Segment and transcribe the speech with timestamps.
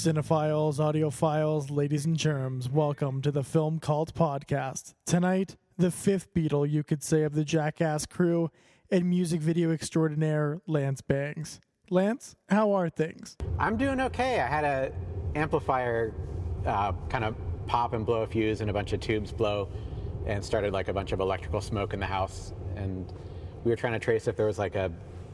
[0.00, 4.94] Cinephiles, audiophiles, ladies and germs, welcome to the Film Cult Podcast.
[5.04, 8.50] Tonight, the fifth Beatle, you could say, of the Jackass crew
[8.90, 11.60] and music video extraordinaire, Lance Bangs.
[11.90, 13.36] Lance, how are things?
[13.58, 14.40] I'm doing okay.
[14.40, 14.90] I had a
[15.34, 16.14] amplifier
[16.64, 19.68] uh, kind of pop and blow a fuse and a bunch of tubes blow
[20.24, 22.54] and started like a bunch of electrical smoke in the house.
[22.74, 23.12] And
[23.64, 24.90] we were trying to trace if there was like a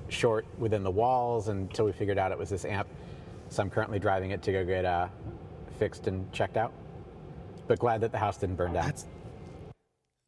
[0.08, 2.88] short within the walls until we figured out it was this amp.
[3.48, 5.08] So I'm currently driving it to go get uh,
[5.78, 6.72] fixed and checked out.
[7.66, 8.92] But glad that the house didn't burn down.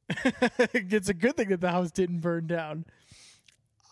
[0.73, 2.85] it's a good thing that the house didn't burn down.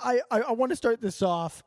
[0.02, 1.62] I, I, I want to start this off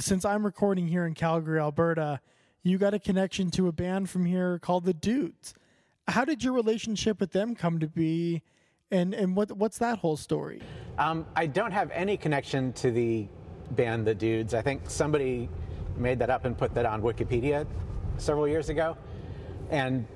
[0.00, 2.20] since I'm recording here in Calgary, Alberta.
[2.62, 5.54] You got a connection to a band from here called the Dudes.
[6.08, 8.42] How did your relationship with them come to be,
[8.90, 10.60] and and what what's that whole story?
[10.98, 13.28] Um, I don't have any connection to the
[13.72, 14.54] band The Dudes.
[14.54, 15.48] I think somebody
[16.02, 17.66] made that up and put that on Wikipedia
[18.18, 18.96] several years ago.
[19.70, 20.06] And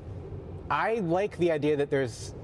[0.71, 2.35] I like the idea that there's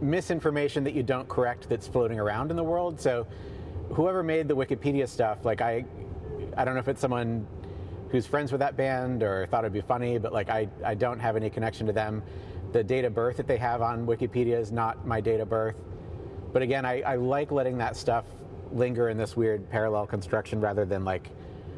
[0.00, 3.00] misinformation that you don't correct that's floating around in the world.
[3.00, 3.26] So
[3.92, 5.84] whoever made the Wikipedia stuff, like I
[6.56, 7.46] I don't know if it's someone
[8.10, 11.20] who's friends with that band or thought it'd be funny, but like I, I don't
[11.20, 12.22] have any connection to them.
[12.72, 15.76] The date of birth that they have on Wikipedia is not my date of birth.
[16.52, 18.24] But again, I, I like letting that stuff
[18.72, 21.30] linger in this weird parallel construction rather than like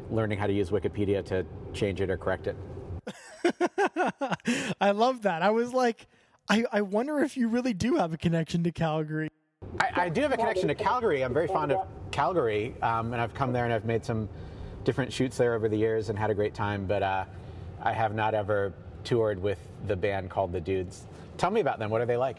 [0.09, 2.55] learning how to use Wikipedia to change it or correct it.
[4.81, 5.41] I love that.
[5.41, 6.07] I was like,
[6.49, 9.29] I, I wonder if you really do have a connection to Calgary.
[9.79, 11.23] I, I do have a connection to Calgary.
[11.23, 14.29] I'm very fond of Calgary, um, and I've come there and I've made some
[14.83, 16.85] different shoots there over the years and had a great time.
[16.85, 17.25] But uh,
[17.81, 18.73] I have not ever
[19.03, 21.05] toured with the band called the Dudes.
[21.37, 21.89] Tell me about them.
[21.89, 22.37] What are they like?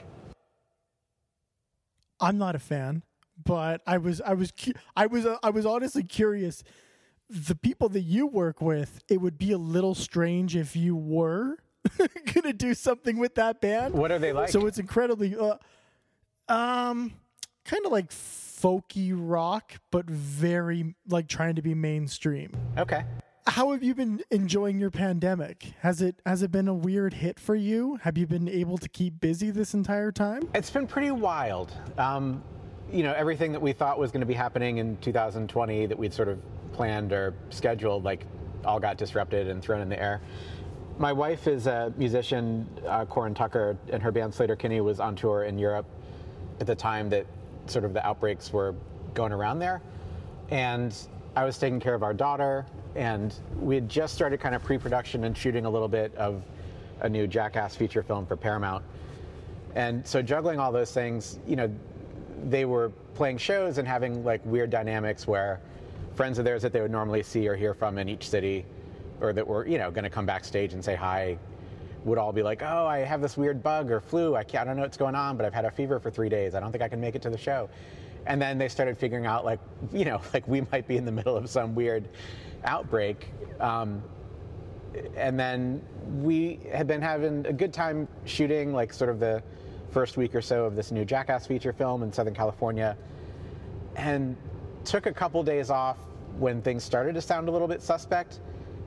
[2.20, 3.02] I'm not a fan,
[3.42, 6.62] but I was I was cu- I was uh, I was honestly curious.
[7.30, 11.57] The people that you work with, it would be a little strange if you were
[12.35, 13.95] gonna do something with that band.
[13.95, 14.51] What are they like?
[14.51, 15.57] So it's incredibly, uh,
[16.48, 17.13] um,
[17.64, 22.52] kind of like folky rock, but very like trying to be mainstream.
[22.79, 23.05] Okay.
[23.46, 25.74] How have you been enjoying your pandemic?
[25.80, 27.98] Has it has it been a weird hit for you?
[28.02, 30.48] Have you been able to keep busy this entire time?
[30.55, 31.73] It's been pretty wild.
[31.98, 32.42] Um,
[32.90, 36.14] you know, everything that we thought was going to be happening in 2020 that we'd
[36.14, 36.39] sort of
[36.74, 38.27] planned or scheduled, like,
[38.64, 40.20] all got disrupted and thrown in the air.
[40.98, 45.45] My wife is a musician, uh, Corin Tucker, and her band Sleater-Kinney was on tour
[45.45, 45.86] in Europe
[46.61, 47.27] at the time that
[47.67, 48.74] sort of the outbreaks were
[49.14, 49.80] going around there.
[50.51, 50.95] And
[51.36, 54.79] I was taking care of our daughter, and we had just started kind of pre
[54.79, 56.42] production and shooting a little bit of
[57.01, 58.84] a new Jackass feature film for Paramount.
[59.74, 61.68] And so juggling all those things, you know,
[62.45, 65.61] they were playing shows and having like weird dynamics where
[66.14, 68.64] friends of theirs that they would normally see or hear from in each city
[69.20, 71.39] or that were, you know, going to come backstage and say hi
[72.05, 74.36] would all be like, "Oh, I have this weird bug or flu.
[74.36, 76.29] I, can't, I don't know what's going on, but I've had a fever for three
[76.29, 76.55] days.
[76.55, 77.69] I don't think I can make it to the show."
[78.27, 79.61] And then they started figuring out, like,
[79.92, 82.08] you know, like we might be in the middle of some weird
[82.64, 83.31] outbreak.
[83.61, 84.02] Um,
[85.17, 85.83] and then
[86.23, 89.42] we had been having a good time shooting, like, sort of the
[89.91, 92.96] first week or so of this new Jackass feature film in Southern California,
[93.96, 94.36] and
[94.84, 95.98] took a couple days off
[96.39, 98.40] when things started to sound a little bit suspect.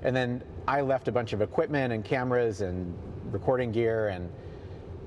[0.03, 2.95] And then I left a bunch of equipment and cameras and
[3.31, 4.29] recording gear and,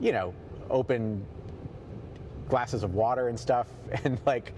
[0.01, 0.35] you know,
[0.69, 1.25] open
[2.49, 3.69] glasses of water and stuff
[4.05, 4.55] and like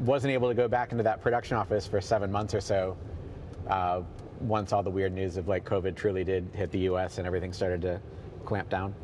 [0.00, 2.96] wasn't able to go back into that production office for seven months or so
[3.68, 4.02] uh,
[4.40, 7.52] once all the weird news of like COVID truly did hit the US and everything
[7.52, 8.00] started to
[8.44, 8.94] clamp down.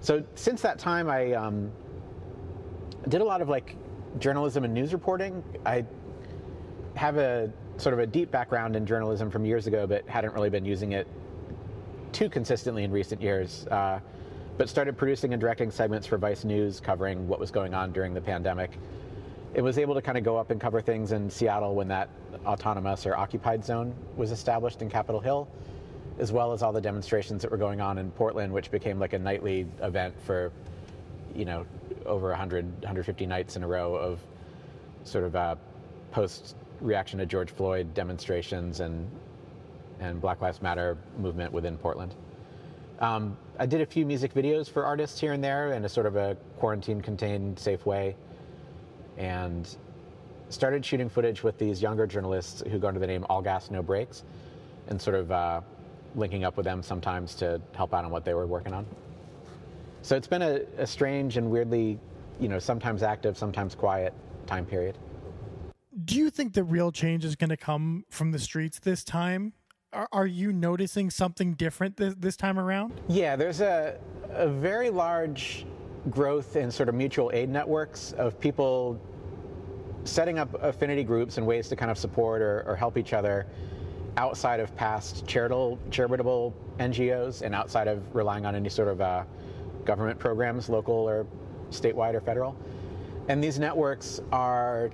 [0.00, 1.70] So since that time, I um,
[3.08, 3.76] did a lot of like
[4.18, 5.42] journalism and news reporting.
[5.64, 5.84] I
[6.94, 10.50] have a sort of a deep background in journalism from years ago, but hadn't really
[10.50, 11.06] been using it
[12.12, 13.66] too consistently in recent years.
[13.68, 14.00] Uh,
[14.58, 18.12] but started producing and directing segments for Vice News covering what was going on during
[18.12, 18.72] the pandemic.
[19.54, 22.10] It was able to kind of go up and cover things in Seattle when that
[22.44, 25.48] autonomous or occupied zone was established in Capitol Hill,
[26.18, 29.14] as well as all the demonstrations that were going on in Portland, which became like
[29.14, 30.52] a nightly event for,
[31.34, 31.64] you know,
[32.10, 34.20] over 100, 150 nights in a row of
[35.04, 35.56] sort of uh,
[36.10, 39.08] post reaction to George Floyd demonstrations and
[40.00, 42.14] and Black Lives Matter movement within Portland.
[43.00, 46.06] Um, I did a few music videos for artists here and there in a sort
[46.06, 48.16] of a quarantine contained, safe way,
[49.18, 49.76] and
[50.48, 53.82] started shooting footage with these younger journalists who go under the name All Gas No
[53.82, 54.24] Brakes,
[54.88, 55.60] and sort of uh,
[56.14, 58.86] linking up with them sometimes to help out on what they were working on.
[60.02, 61.98] So it's been a, a strange and weirdly,
[62.38, 64.14] you know, sometimes active, sometimes quiet
[64.46, 64.96] time period.
[66.04, 69.52] Do you think the real change is going to come from the streets this time?
[69.92, 73.00] Are, are you noticing something different this, this time around?
[73.08, 73.98] Yeah, there's a,
[74.30, 75.66] a very large
[76.08, 78.98] growth in sort of mutual aid networks of people
[80.04, 83.46] setting up affinity groups and ways to kind of support or, or help each other
[84.16, 89.24] outside of past charitable, charitable NGOs and outside of relying on any sort of uh,
[89.90, 91.26] government programs, local or
[91.70, 92.56] statewide or federal.
[93.26, 94.88] And these networks are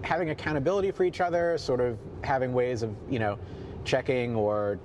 [0.00, 3.38] having accountability for each other, sort of having ways of, you know,
[3.84, 4.78] checking or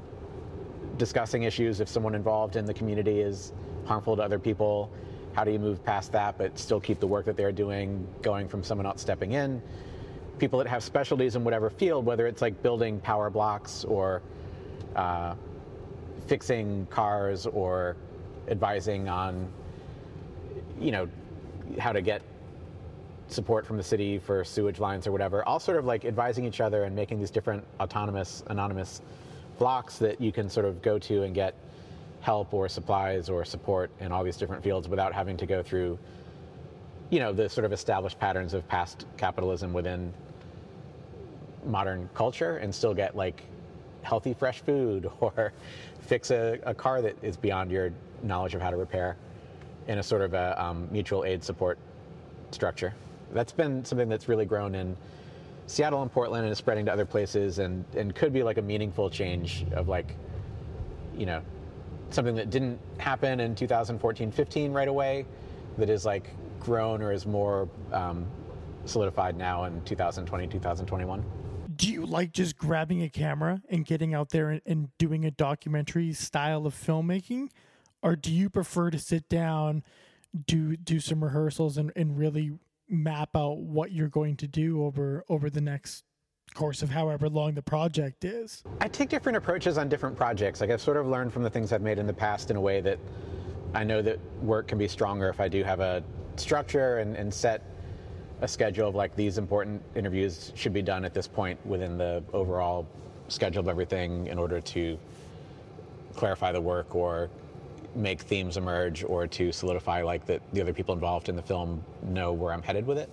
[0.98, 3.54] discussing issues if someone involved in the community is
[3.86, 4.92] harmful to other people.
[5.32, 8.50] How do you move past that but still keep the work that they're doing going
[8.50, 9.62] from someone else stepping in?
[10.40, 14.22] People that have specialties in whatever field, whether it's like building power blocks or
[14.98, 15.36] uh,
[16.28, 17.96] fixing cars or
[18.48, 19.48] advising on,
[20.80, 21.08] you know,
[21.80, 22.22] how to get
[23.28, 26.62] support from the city for sewage lines or whatever, all sort of like advising each
[26.62, 29.02] other and making these different autonomous, anonymous
[29.58, 31.56] blocks that you can sort of go to and get
[32.22, 35.98] help or supplies or support in all these different fields without having to go through,
[37.10, 40.14] you know, the sort of established patterns of past capitalism within
[41.66, 43.44] modern culture and still get like
[44.02, 45.54] healthy, fresh food or
[46.00, 47.92] fix a, a car that is beyond your
[48.24, 49.18] knowledge of how to repair
[49.88, 51.78] in a sort of a um, mutual aid support
[52.52, 52.94] structure.
[53.34, 54.96] That's been something that's really grown in
[55.68, 58.62] Seattle and Portland and is spreading to other places and, and could be like a
[58.62, 60.16] meaningful change of like,
[61.16, 61.42] you know,
[62.10, 65.26] something that didn't happen in 2014 15 right away
[65.78, 68.26] that is like grown or is more um,
[68.86, 71.26] solidified now in 2020 2021
[71.76, 75.32] do you like just grabbing a camera and getting out there and, and, doing a
[75.32, 77.50] documentary style of filmmaking
[78.08, 79.84] or do you prefer to sit down
[80.46, 82.52] do do some rehearsals and, and really
[82.90, 86.04] map out what you're going to do over over the next
[86.54, 88.64] course of however long the project is.
[88.82, 90.62] I take different approaches on different projects.
[90.62, 92.62] Like I've sort of learned from the things I've made in the past in a
[92.62, 92.98] way that
[93.74, 96.04] I know that work can be stronger if I do have a
[96.38, 97.64] structure and, and set
[98.42, 102.24] a schedule of like these important interviews should be done at this point within the
[102.34, 102.88] overall
[103.28, 104.98] schedule of everything in order to
[106.16, 107.30] clarify the work or
[107.96, 111.84] make themes emerge or to solidify like that the other people involved in the film
[112.04, 113.10] know where I'm headed with it.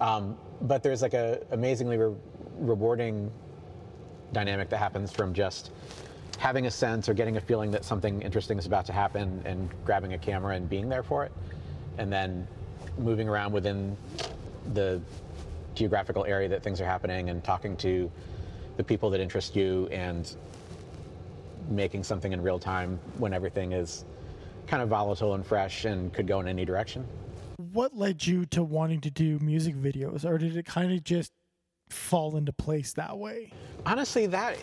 [0.00, 2.14] Um, but there's like a amazingly re-
[2.58, 3.30] rewarding
[4.32, 5.70] dynamic that happens from just
[6.38, 9.68] having a sense or getting a feeling that something interesting is about to happen and
[9.84, 11.32] grabbing a camera and being there for it,
[11.98, 12.46] and then
[12.96, 13.96] moving around within
[14.74, 15.00] the
[15.74, 18.10] geographical area that things are happening and talking to
[18.76, 20.36] the people that interest you and
[21.68, 24.04] making something in real time when everything is
[24.66, 27.06] kind of volatile and fresh and could go in any direction.
[27.72, 31.32] What led you to wanting to do music videos, or did it kind of just
[31.88, 33.52] fall into place that way?
[33.86, 34.56] Honestly, that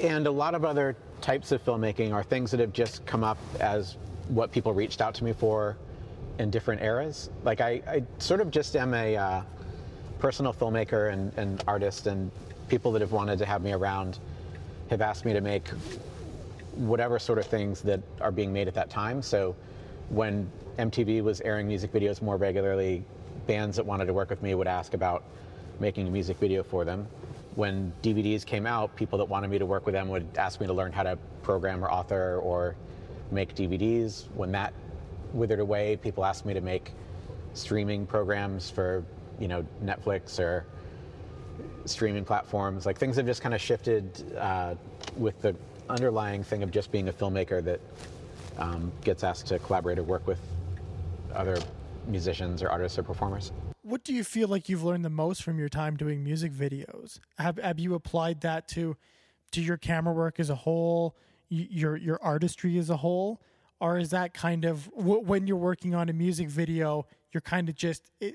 [0.00, 3.38] and a lot of other types of filmmaking are things that have just come up
[3.60, 3.96] as
[4.28, 5.76] what people reached out to me for
[6.38, 7.30] in different eras.
[7.44, 9.42] Like I, I sort of just am a uh,
[10.18, 12.30] personal filmmaker and, and artist, and
[12.68, 14.18] people that have wanted to have me around
[14.90, 15.68] have asked me to make
[16.76, 19.22] whatever sort of things that are being made at that time.
[19.22, 19.54] So
[20.08, 23.04] when MTV was airing music videos more regularly,
[23.46, 25.24] bands that wanted to work with me would ask about
[25.80, 27.06] making a music video for them.
[27.54, 30.66] When DVDs came out, people that wanted me to work with them would ask me
[30.66, 32.74] to learn how to program or author or
[33.30, 34.24] make DVDs.
[34.34, 34.72] When that
[35.32, 36.92] withered away, people asked me to make
[37.52, 39.04] streaming programs for,
[39.38, 40.66] you know, Netflix or
[41.84, 42.86] streaming platforms.
[42.86, 44.74] Like things have just kind of shifted uh,
[45.16, 45.54] with the
[45.88, 47.80] underlying thing of just being a filmmaker that
[48.58, 50.38] um, gets asked to collaborate or work with
[51.34, 51.58] other
[52.06, 53.52] musicians or artists or performers.
[53.82, 57.20] What do you feel like you've learned the most from your time doing music videos?
[57.38, 58.96] Have have you applied that to
[59.52, 61.16] to your camera work as a whole,
[61.48, 63.42] your your artistry as a whole,
[63.80, 67.74] or is that kind of when you're working on a music video, you're kind of
[67.74, 68.34] just it,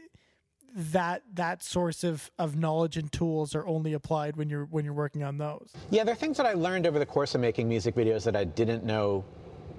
[0.75, 4.93] that that source of, of knowledge and tools are only applied when you're when you're
[4.93, 5.71] working on those.
[5.89, 8.35] Yeah, there are things that I learned over the course of making music videos that
[8.35, 9.23] I didn't know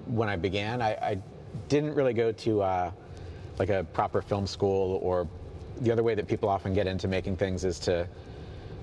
[0.05, 0.81] when I began.
[0.81, 1.17] I, I
[1.67, 2.91] didn't really go to uh,
[3.59, 5.27] like a proper film school, or
[5.81, 8.07] the other way that people often get into making things is to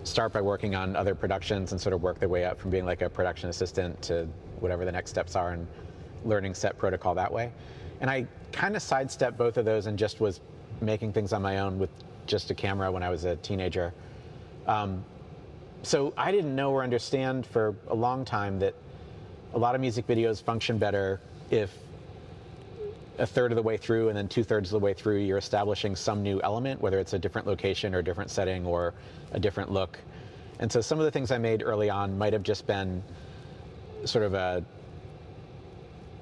[0.05, 2.85] start by working on other productions and sort of work their way up from being
[2.85, 4.27] like a production assistant to
[4.61, 5.67] whatever the next steps are and
[6.25, 7.53] learning set protocol that way.
[8.01, 10.41] And I kind of sidestepped both of those and just was
[10.81, 11.91] making things on my own with
[12.27, 13.93] just a camera when I was a teenager.
[14.67, 15.05] Um,
[15.83, 18.75] so I didn't know or understand for a long time that
[19.55, 21.21] a lot of music videos function better
[21.51, 21.73] if
[23.19, 25.39] a third of the way through and then two thirds of the way through you're
[25.39, 28.95] establishing some new element, whether it's a different location or a different setting or
[29.33, 29.99] a different look.
[30.61, 33.03] And so some of the things I made early on might have just been
[34.05, 34.65] sort of a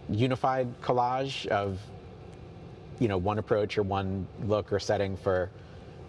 [0.08, 1.80] unified collage of
[2.98, 5.50] you know one approach or one look or setting for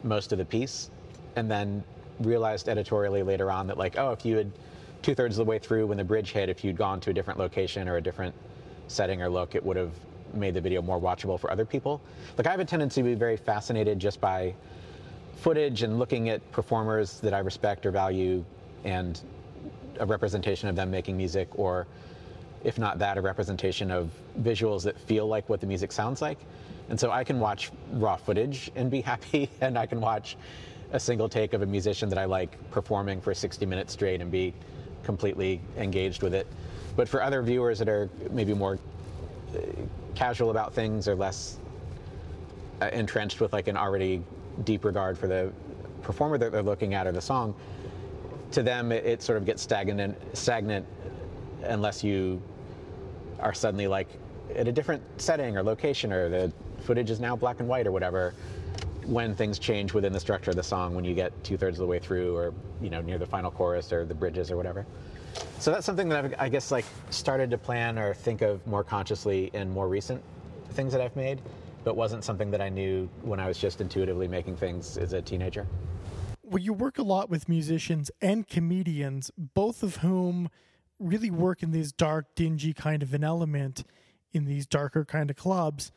[0.03, 0.89] most of the piece
[1.35, 1.83] and then
[2.19, 4.51] realized editorially later on that like oh if you had
[5.01, 7.39] two-thirds of the way through when the bridge hit if you'd gone to a different
[7.39, 8.33] location or a different
[8.87, 9.91] setting or look it would have
[10.33, 12.01] made the video more watchable for other people.
[12.37, 14.53] Like i have a tendency to be very fascinated just by
[15.37, 18.43] footage and looking at performers that i respect or value
[18.83, 19.21] and
[19.99, 21.87] a representation of them making music or
[22.63, 24.11] if not that a representation of
[24.41, 26.39] visuals that feel like what the music sounds like
[26.89, 30.37] and so I can watch raw footage and be happy, and I can watch
[30.91, 34.31] a single take of a musician that I like performing for 60 minutes straight and
[34.31, 34.53] be
[35.03, 36.47] completely engaged with it.
[36.95, 38.79] But for other viewers that are maybe more
[39.53, 39.59] uh,
[40.15, 41.59] casual about things or less
[42.81, 44.23] uh, entrenched with like an already
[44.63, 45.51] deep regard for the
[46.01, 47.53] performer that they're looking at or the song,
[48.51, 50.85] to them it, it sort of gets stagnant, stagnant
[51.67, 52.41] unless you
[53.39, 54.07] are suddenly like
[54.55, 57.91] at a different setting or location or the footage is now black and white or
[57.91, 58.33] whatever
[59.05, 61.87] when things change within the structure of the song when you get two-thirds of the
[61.87, 64.85] way through or you know near the final chorus or the bridges or whatever.
[65.59, 68.83] So that's something that I've, i guess like started to plan or think of more
[68.83, 70.21] consciously in more recent
[70.71, 71.41] things that i've made
[71.83, 75.21] but wasn't something that i knew when i was just intuitively making things as a
[75.21, 75.65] teenager.
[76.43, 80.49] Well you work a lot with musicians and comedians both of whom
[80.99, 83.83] really work in this dark dingy kind of an element
[84.31, 85.91] in these darker kind of clubs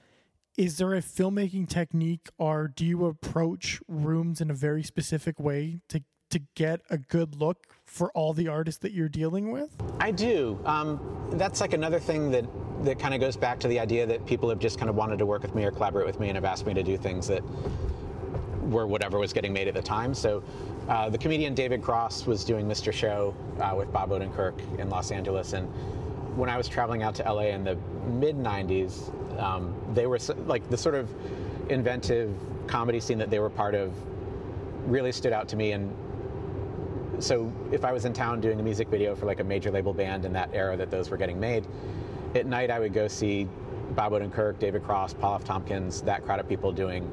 [0.56, 5.80] is there a filmmaking technique or do you approach rooms in a very specific way
[5.88, 9.70] to to get a good look for all the artists that you're dealing with?
[9.98, 10.60] I do.
[10.64, 12.44] Um, that's like another thing that
[12.84, 15.18] that kind of goes back to the idea that people have just kind of wanted
[15.18, 17.26] to work with me or collaborate with me and have asked me to do things
[17.28, 17.42] that
[18.62, 20.14] were whatever was getting made at the time.
[20.14, 20.42] So
[20.90, 22.92] uh, the comedian David Cross was doing Mr.
[22.92, 25.66] Show uh, with Bob Odenkirk in Los Angeles, and
[26.36, 27.76] when I was traveling out to LA in the
[28.08, 29.08] mid '90s,
[29.40, 31.08] um, they were like the sort of
[31.70, 32.34] inventive
[32.66, 33.92] comedy scene that they were part of
[34.86, 35.94] really stood out to me and
[37.22, 39.92] so if I was in town doing a music video for like a major label
[39.92, 41.66] band in that era that those were getting made,
[42.34, 43.46] at night I would go see
[43.90, 45.44] Bob Odenkirk, David Cross, Paul F.
[45.44, 47.08] Tompkins, that crowd of people doing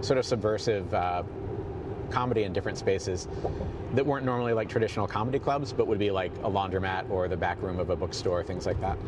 [0.00, 1.22] sort of subversive uh,
[2.12, 3.26] comedy in different spaces
[3.94, 7.36] that weren't normally like traditional comedy clubs, but would be like a laundromat or the
[7.36, 8.98] back room of a bookstore, things like that.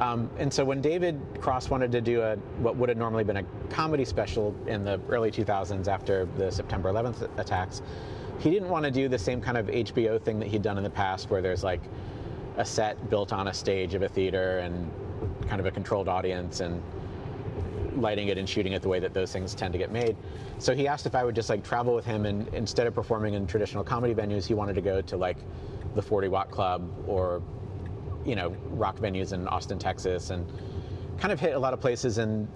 [0.00, 3.38] Um, and so when David Cross wanted to do a what would have normally been
[3.38, 7.82] a comedy special in the early 2000s after the September 11th attacks,
[8.38, 10.84] he didn't want to do the same kind of HBO thing that he'd done in
[10.84, 11.80] the past, where there's like
[12.56, 14.90] a set built on a stage of a theater and
[15.48, 16.80] kind of a controlled audience and
[18.00, 20.16] lighting it and shooting it the way that those things tend to get made.
[20.58, 23.34] So he asked if I would just like travel with him and instead of performing
[23.34, 25.36] in traditional comedy venues, he wanted to go to like
[25.94, 27.42] the 40 Watt Club or
[28.24, 30.46] you know rock venues in Austin, Texas, and
[31.18, 32.48] kind of hit a lot of places in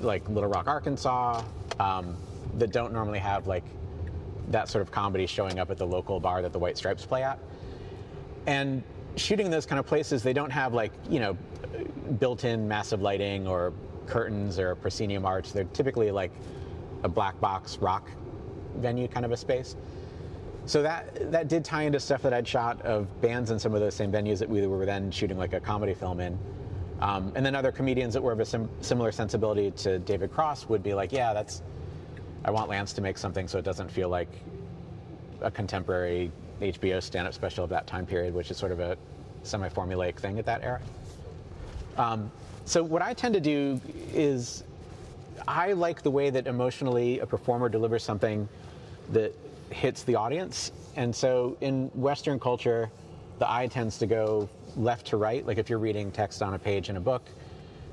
[0.00, 1.42] like Little Rock, Arkansas,
[1.80, 2.16] um,
[2.58, 3.64] that don't normally have like
[4.48, 7.22] that sort of comedy showing up at the local bar that the White Stripes play
[7.22, 7.38] at.
[8.46, 8.82] And
[9.16, 11.36] shooting those kind of places, they don't have like you know
[12.18, 13.72] built-in massive lighting or
[14.06, 15.52] curtains or a proscenium arch.
[15.52, 16.32] They're typically like
[17.02, 18.10] a black box rock
[18.76, 19.76] venue kind of a space.
[20.66, 23.80] So that that did tie into stuff that I'd shot of bands in some of
[23.80, 26.38] those same venues that we were then shooting like a comedy film in.
[27.00, 30.68] Um, and then other comedians that were of a sim- similar sensibility to David Cross
[30.68, 31.62] would be like, yeah, that's
[32.44, 34.28] I want Lance to make something so it doesn't feel like
[35.40, 36.30] a contemporary
[36.60, 38.96] HBO stand-up special of that time period, which is sort of a
[39.42, 40.80] semi-formulaic thing at that era.
[41.96, 42.30] Um,
[42.64, 43.80] so what I tend to do
[44.12, 44.64] is
[45.46, 48.48] I like the way that emotionally a performer delivers something
[49.12, 49.34] that
[49.70, 50.72] hits the audience.
[50.96, 52.90] And so in Western culture,
[53.38, 55.46] the eye tends to go left to right.
[55.46, 57.28] Like if you're reading text on a page in a book,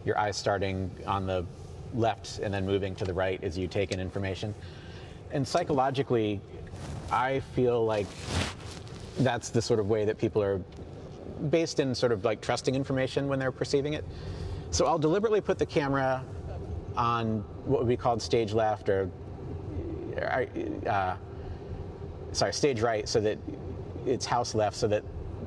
[0.05, 1.45] your eye's starting on the
[1.93, 4.53] left and then moving to the right as you take in information.
[5.31, 6.39] And psychologically,
[7.11, 8.07] I feel like
[9.19, 10.61] that's the sort of way that people are
[11.49, 14.05] based in sort of like trusting information when they're perceiving it.
[14.71, 16.23] So I'll deliberately put the camera
[16.95, 19.09] on what would be called stage left or
[20.87, 21.15] uh,
[22.31, 23.37] sorry, stage right, so that
[24.05, 25.03] it's house left, so that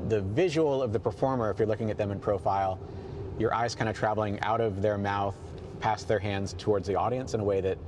[0.09, 2.79] the visual of the performer, if you're looking at them in profile,
[3.39, 5.37] your eyes kind of traveling out of their mouth,
[5.81, 7.79] past their hands towards the audience in a way that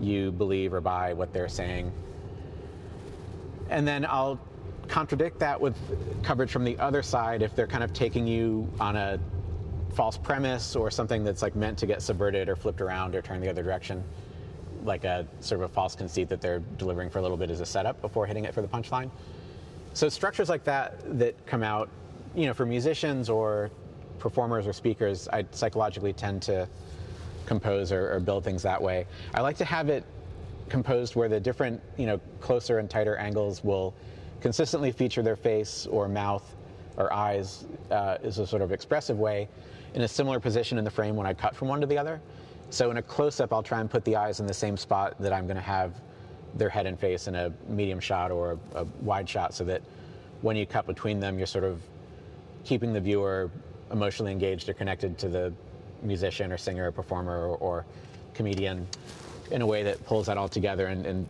[0.00, 1.92] you believe or buy what they're saying.
[3.70, 4.38] And then I'll
[4.88, 5.76] contradict that with
[6.22, 9.18] coverage from the other side if they're kind of taking you on a
[9.94, 13.42] false premise or something that's like meant to get subverted or flipped around or turned
[13.42, 14.02] the other direction
[14.84, 17.60] like a sort of a false conceit that they're delivering for a little bit as
[17.60, 19.10] a setup before hitting it for the punchline.
[19.94, 21.88] So structures like that that come out
[22.34, 23.70] you know, for musicians or
[24.18, 26.68] performers or speakers, I psychologically tend to
[27.46, 29.06] compose or, or build things that way.
[29.34, 30.04] I like to have it
[30.68, 33.94] composed where the different, you know, closer and tighter angles will
[34.40, 36.54] consistently feature their face or mouth
[36.96, 39.48] or eyes uh, is a sort of expressive way
[39.94, 42.20] in a similar position in the frame when I cut from one to the other.
[42.70, 45.32] So in a close-up, I'll try and put the eyes in the same spot that
[45.32, 45.94] I'm going to have
[46.54, 49.82] their head and face in a medium shot or a, a wide shot, so that
[50.40, 51.80] when you cut between them, you're sort of
[52.64, 53.50] keeping the viewer
[53.90, 55.52] emotionally engaged or connected to the
[56.02, 57.86] musician or singer or performer or, or
[58.34, 58.86] comedian
[59.50, 61.26] in a way that pulls that all together and, and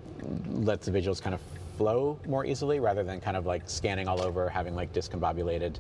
[0.64, 1.40] lets the visuals kind of
[1.76, 5.76] flow more easily rather than kind of like scanning all over, having like discombobulated,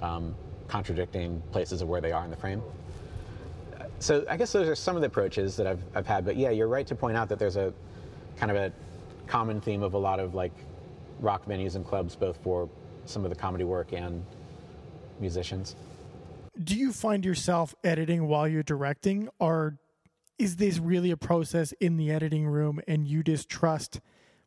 [0.00, 0.34] um,
[0.68, 2.62] contradicting places of where they are in the frame.
[3.98, 6.24] So I guess those are some of the approaches that I've, I've had.
[6.24, 7.72] But yeah, you're right to point out that there's a
[8.36, 8.72] kind of a
[9.26, 10.52] common theme of a lot of like
[11.20, 12.68] rock venues and clubs, both for
[13.06, 14.24] some of the comedy work and
[15.20, 15.76] musicians.
[16.62, 19.78] Do you find yourself editing while you're directing, or
[20.38, 24.00] is this really a process in the editing room and you just trust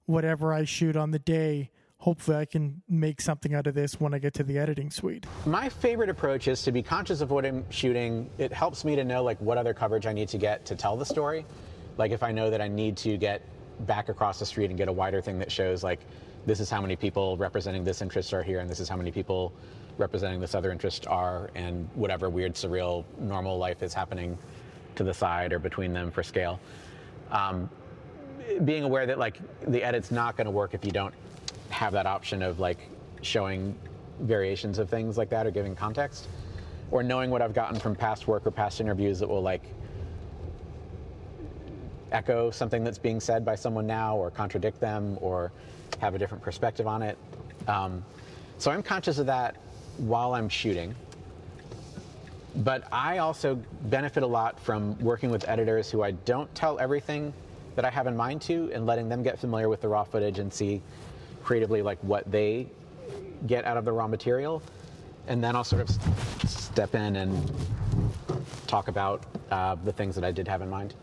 [0.05, 1.71] whatever I shoot on the day?
[2.01, 5.25] Hopefully, I can make something out of this when I get to the editing suite.
[5.45, 8.29] My favorite approach is to be conscious of what I'm shooting.
[8.37, 10.95] It helps me to know like what other coverage I need to get to tell
[10.95, 11.45] the story.
[11.97, 13.41] Like if I know that I need to get
[13.85, 15.99] back across the street and get a wider thing that shows like
[16.45, 19.11] this is how many people representing this interest are here and this is how many
[19.11, 19.53] people
[19.97, 24.37] representing this other interest are and whatever weird surreal normal life is happening
[24.95, 26.59] to the side or between them for scale
[27.31, 27.69] um,
[28.65, 31.13] being aware that like the edit's not going to work if you don't
[31.69, 32.89] have that option of like
[33.21, 33.75] showing
[34.21, 36.27] variations of things like that or giving context
[36.91, 39.63] or knowing what i've gotten from past work or past interviews that will like
[42.11, 45.51] echo something that's being said by someone now or contradict them or
[45.99, 47.17] have a different perspective on it.
[47.67, 48.03] Um,
[48.57, 49.55] so I'm conscious of that
[49.97, 50.95] while I'm shooting.
[52.57, 57.33] But I also benefit a lot from working with editors who I don't tell everything
[57.75, 60.39] that I have in mind to and letting them get familiar with the raw footage
[60.39, 60.81] and see
[61.43, 62.67] creatively like what they
[63.47, 64.61] get out of the raw material.
[65.27, 65.89] And then I'll sort of
[66.49, 67.51] step in and
[68.67, 70.95] talk about uh, the things that I did have in mind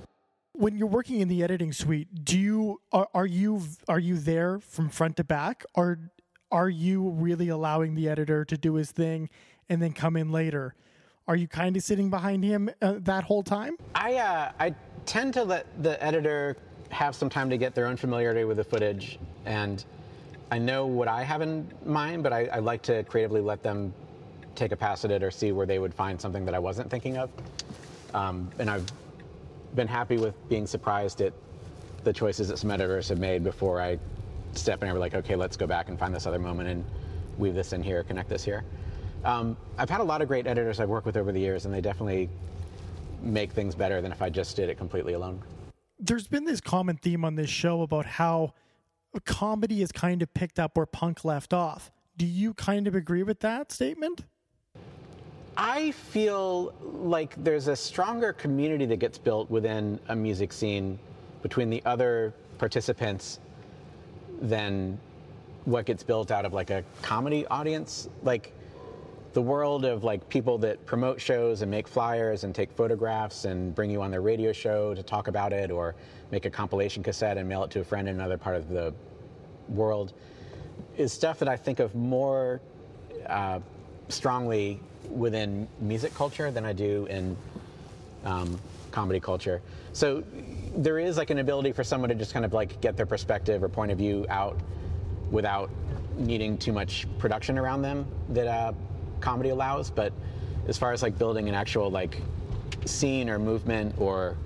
[0.56, 4.58] when you're working in the editing suite, do you are, are you are you there
[4.58, 5.98] from front to back, or
[6.50, 9.28] are you really allowing the editor to do his thing
[9.68, 10.74] and then come in later?
[11.28, 13.76] Are you kind of sitting behind him uh, that whole time?
[13.94, 16.56] I uh, I tend to let the editor
[16.90, 19.84] have some time to get their own familiarity with the footage, and
[20.50, 23.92] I know what I have in mind, but I, I like to creatively let them
[24.54, 26.90] take a pass at it or see where they would find something that I wasn't
[26.90, 27.30] thinking of.
[28.14, 28.86] Um, and I've
[29.74, 31.32] been happy with being surprised at
[32.04, 33.98] the choices that some editors have made before I
[34.54, 36.84] step in and be like, okay, let's go back and find this other moment and
[37.36, 38.64] weave this in here, connect this here.
[39.24, 41.74] Um, I've had a lot of great editors I've worked with over the years, and
[41.74, 42.30] they definitely
[43.20, 45.42] make things better than if I just did it completely alone.
[45.98, 48.54] There's been this common theme on this show about how
[49.20, 51.90] comedy has kind of picked up where punk left off.
[52.16, 54.24] Do you kind of agree with that statement?
[55.56, 60.98] I feel like there's a stronger community that gets built within a music scene
[61.42, 63.40] between the other participants
[64.40, 64.98] than
[65.64, 68.08] what gets built out of like a comedy audience.
[68.22, 68.52] Like
[69.32, 73.74] the world of like people that promote shows and make flyers and take photographs and
[73.74, 75.94] bring you on their radio show to talk about it or
[76.30, 78.92] make a compilation cassette and mail it to a friend in another part of the
[79.68, 80.12] world
[80.96, 82.60] is stuff that I think of more
[83.28, 83.60] uh,
[84.08, 87.36] strongly within music culture than I do in
[88.24, 88.58] um,
[88.90, 89.62] comedy culture.
[89.92, 90.24] So
[90.76, 93.62] there is like an ability for someone to just kind of like get their perspective
[93.62, 94.58] or point of view out
[95.30, 95.70] without
[96.16, 98.72] needing too much production around them that uh,
[99.20, 99.90] comedy allows.
[99.90, 100.12] But
[100.66, 102.20] as far as like building an actual like
[102.84, 104.36] scene or movement or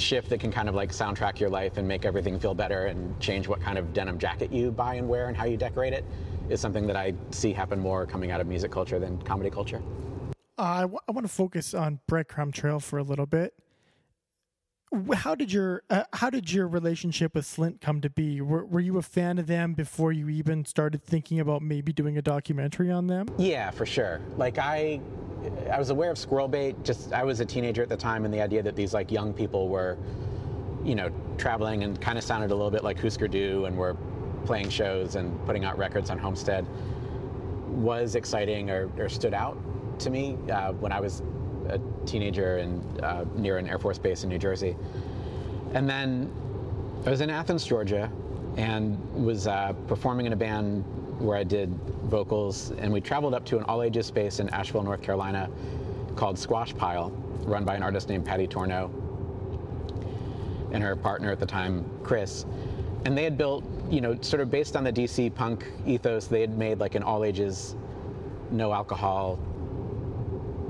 [0.00, 3.18] shift that can kind of like soundtrack your life and make everything feel better and
[3.20, 6.04] change what kind of denim jacket you buy and wear and how you decorate it
[6.48, 9.82] is something that I see happen more coming out of music culture than comedy culture.
[10.58, 13.54] Uh, I, w- I want to focus on Breadcrumb Trail for a little bit.
[15.14, 18.40] How did your uh, how did your relationship with Slint come to be?
[18.40, 22.18] Were, were you a fan of them before you even started thinking about maybe doing
[22.18, 23.28] a documentary on them?
[23.38, 24.20] Yeah, for sure.
[24.36, 25.00] Like I,
[25.70, 26.82] I was aware of Squirrel Bait.
[26.82, 29.32] Just I was a teenager at the time, and the idea that these like young
[29.32, 29.96] people were,
[30.84, 33.96] you know, traveling and kind of sounded a little bit like Husker Du, and were
[34.44, 36.66] playing shows and putting out records on Homestead
[37.68, 39.56] was exciting or, or stood out
[40.00, 41.22] to me uh, when I was
[41.70, 44.76] a teenager and uh, near an Air Force base in New Jersey.
[45.74, 46.32] And then
[47.06, 48.10] I was in Athens, Georgia,
[48.56, 50.84] and was uh, performing in a band
[51.20, 51.72] where I did
[52.04, 55.48] vocals, and we traveled up to an all ages space in Asheville, North Carolina
[56.16, 57.10] called Squash Pile,
[57.44, 58.90] run by an artist named Patty Torno
[60.72, 62.46] and her partner at the time, Chris.
[63.04, 66.40] And they had built, you know, sort of based on the DC punk ethos, they
[66.40, 67.76] had made like an all ages,
[68.50, 69.38] no alcohol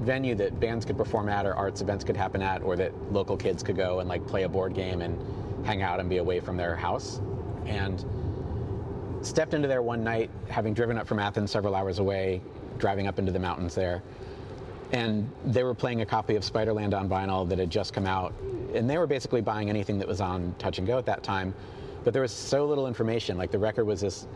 [0.01, 3.37] venue that bands could perform at or arts events could happen at or that local
[3.37, 5.19] kids could go and like play a board game and
[5.67, 7.21] hang out and be away from their house.
[7.67, 8.05] And
[9.23, 12.41] stepped into there one night, having driven up from Athens several hours away,
[12.79, 14.03] driving up into the mountains there.
[14.93, 18.33] And they were playing a copy of Spiderland on vinyl that had just come out.
[18.75, 21.55] And they were basically buying anything that was on Touch and Go at that time.
[22.03, 23.37] But there was so little information.
[23.37, 24.27] Like the record was this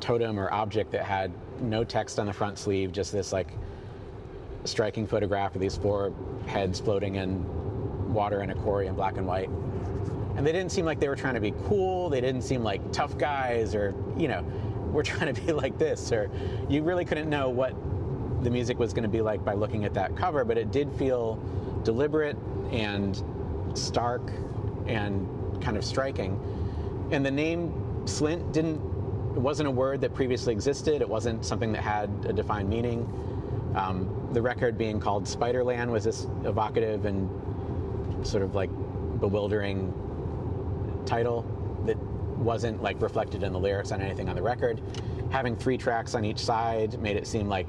[0.00, 3.48] totem or object that had no text on the front sleeve, just this like
[4.64, 6.12] striking photograph of these four
[6.46, 7.44] heads floating in
[8.12, 9.48] water in a quarry in black and white.
[10.36, 12.08] And they didn't seem like they were trying to be cool.
[12.08, 14.42] They didn't seem like tough guys or, you know,
[14.92, 16.12] we're trying to be like this.
[16.12, 16.30] Or
[16.68, 17.74] you really couldn't know what
[18.42, 20.92] the music was going to be like by looking at that cover, but it did
[20.92, 21.42] feel
[21.82, 22.36] deliberate
[22.70, 23.22] and
[23.74, 24.30] stark
[24.86, 25.26] and
[25.62, 26.38] kind of striking.
[27.10, 27.72] And the name
[28.04, 28.76] Slint didn't,
[29.34, 31.02] it wasn't a word that previously existed.
[31.02, 33.00] It wasn't something that had a defined meaning.
[33.74, 37.28] Um, the record being called Spiderland was this evocative and
[38.26, 38.70] sort of like
[39.20, 39.92] bewildering
[41.06, 41.46] title
[41.86, 41.96] that
[42.36, 44.80] wasn't like reflected in the lyrics on anything on the record.
[45.30, 47.68] Having three tracks on each side made it seem like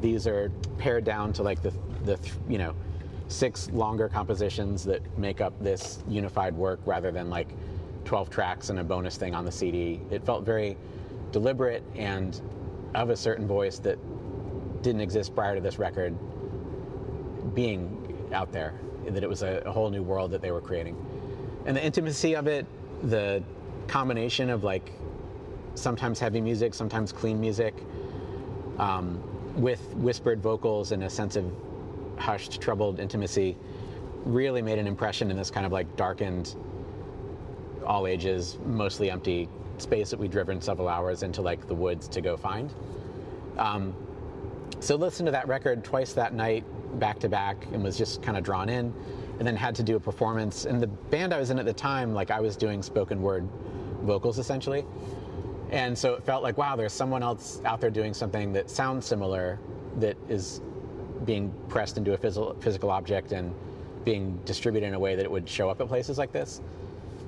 [0.00, 1.72] these are pared down to like the
[2.04, 2.74] the you know
[3.28, 7.48] six longer compositions that make up this unified work rather than like
[8.04, 10.00] 12 tracks and a bonus thing on the CD.
[10.10, 10.76] It felt very
[11.32, 12.40] deliberate and
[12.94, 13.98] of a certain voice that
[14.86, 16.16] didn't exist prior to this record
[17.54, 18.72] being out there,
[19.08, 20.96] that it was a, a whole new world that they were creating.
[21.66, 22.66] And the intimacy of it,
[23.02, 23.42] the
[23.88, 24.92] combination of like
[25.74, 27.74] sometimes heavy music, sometimes clean music,
[28.78, 29.20] um,
[29.60, 31.44] with whispered vocals and a sense of
[32.16, 33.56] hushed, troubled intimacy,
[34.24, 36.54] really made an impression in this kind of like darkened,
[37.84, 42.20] all ages, mostly empty space that we'd driven several hours into like the woods to
[42.20, 42.72] go find.
[43.58, 43.94] Um,
[44.80, 46.64] so listened to that record twice that night,
[46.98, 48.92] back to back, and was just kind of drawn in,
[49.38, 50.64] and then had to do a performance.
[50.64, 53.48] And the band I was in at the time, like I was doing spoken word
[54.02, 54.84] vocals essentially.
[55.70, 59.04] And so it felt like, wow, there's someone else out there doing something that sounds
[59.04, 59.58] similar,
[59.98, 60.60] that is
[61.24, 63.52] being pressed into a physical, object and
[64.04, 66.60] being distributed in a way that it would show up at places like this.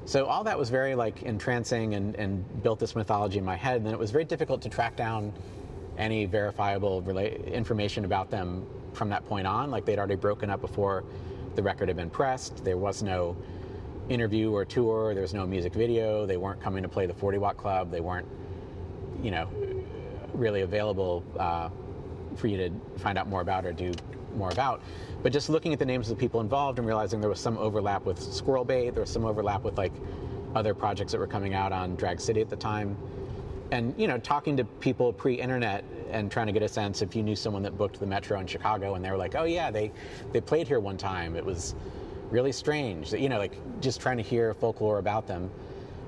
[0.05, 3.79] So all that was very like entrancing and, and built this mythology in my head.
[3.79, 5.33] And then it was very difficult to track down
[5.99, 7.07] any verifiable
[7.47, 9.71] information about them from that point on.
[9.71, 11.05] Like they'd already broken up before
[11.55, 12.65] the record had been pressed.
[12.65, 13.37] There was no
[14.09, 15.13] interview or tour.
[15.13, 16.25] There was no music video.
[16.25, 17.91] They weren't coming to play the 40 Watt Club.
[17.91, 18.29] They weren't,
[19.23, 19.49] you know,
[20.33, 21.69] really available uh,
[22.37, 23.93] for you to find out more about or do
[24.37, 24.83] more about.
[25.23, 27.59] But just looking at the names of the people involved and realizing there was some
[27.59, 29.93] overlap with Squirrel Bait, there was some overlap with like
[30.55, 32.97] other projects that were coming out on Drag City at the time.
[33.71, 37.23] And you know, talking to people pre-internet and trying to get a sense if you
[37.23, 39.93] knew someone that booked the Metro in Chicago, and they were like, "Oh yeah, they
[40.33, 41.37] they played here one time.
[41.37, 41.75] It was
[42.31, 45.51] really strange." You know, like just trying to hear folklore about them.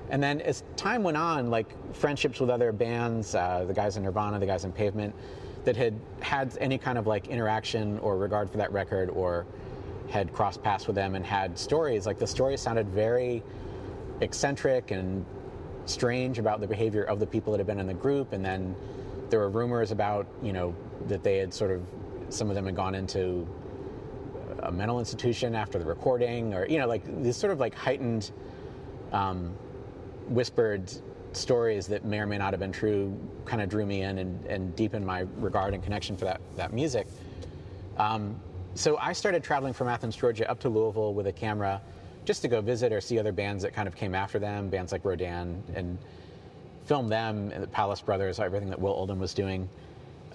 [0.09, 4.03] And then as time went on, like friendships with other bands, uh, the guys in
[4.03, 5.15] Nirvana, the guys in Pavement,
[5.63, 9.45] that had had any kind of like interaction or regard for that record or
[10.09, 13.41] had crossed paths with them and had stories like the stories sounded very
[14.19, 15.25] eccentric and
[15.85, 18.75] strange about the behavior of the people that had been in the group and then
[19.29, 20.75] there were rumors about you know
[21.07, 21.81] that they had sort of
[22.29, 23.47] some of them had gone into
[24.63, 28.31] a mental institution after the recording or you know like these sort of like heightened
[29.11, 29.53] um,
[30.27, 30.91] whispered
[31.33, 34.45] stories that may or may not have been true kind of drew me in and,
[34.45, 37.07] and deepened my regard and connection for that, that music.
[37.97, 38.39] Um,
[38.73, 41.81] so I started traveling from Athens, Georgia up to Louisville with a camera
[42.25, 44.91] just to go visit or see other bands that kind of came after them, bands
[44.91, 45.97] like Rodan, and
[46.85, 49.69] film them and the Palace Brothers, everything that Will Oldham was doing.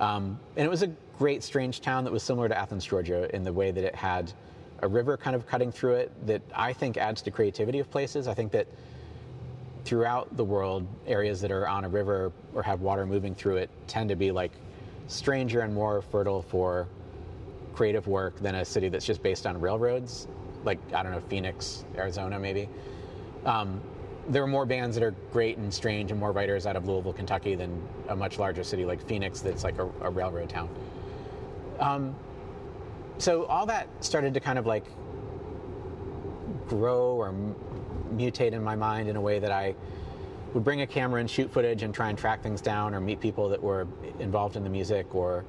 [0.00, 3.44] Um, and it was a great, strange town that was similar to Athens, Georgia, in
[3.44, 4.32] the way that it had
[4.82, 8.28] a river kind of cutting through it that I think adds to creativity of places.
[8.28, 8.66] I think that
[9.84, 13.70] throughout the world, areas that are on a river or have water moving through it
[13.86, 14.52] tend to be like
[15.06, 16.88] stranger and more fertile for
[17.72, 20.26] creative work than a city that's just based on railroads,
[20.66, 22.68] like, I don't know, Phoenix, Arizona, maybe.
[23.44, 23.80] Um,
[24.28, 27.12] there are more bands that are great and strange and more writers out of Louisville,
[27.12, 30.68] Kentucky than a much larger city like Phoenix that's like a, a railroad town.
[31.78, 32.16] Um,
[33.18, 34.84] so all that started to kind of like
[36.68, 37.34] grow or
[38.14, 39.74] mutate in my mind in a way that I
[40.54, 43.20] would bring a camera and shoot footage and try and track things down or meet
[43.20, 43.86] people that were
[44.18, 45.44] involved in the music or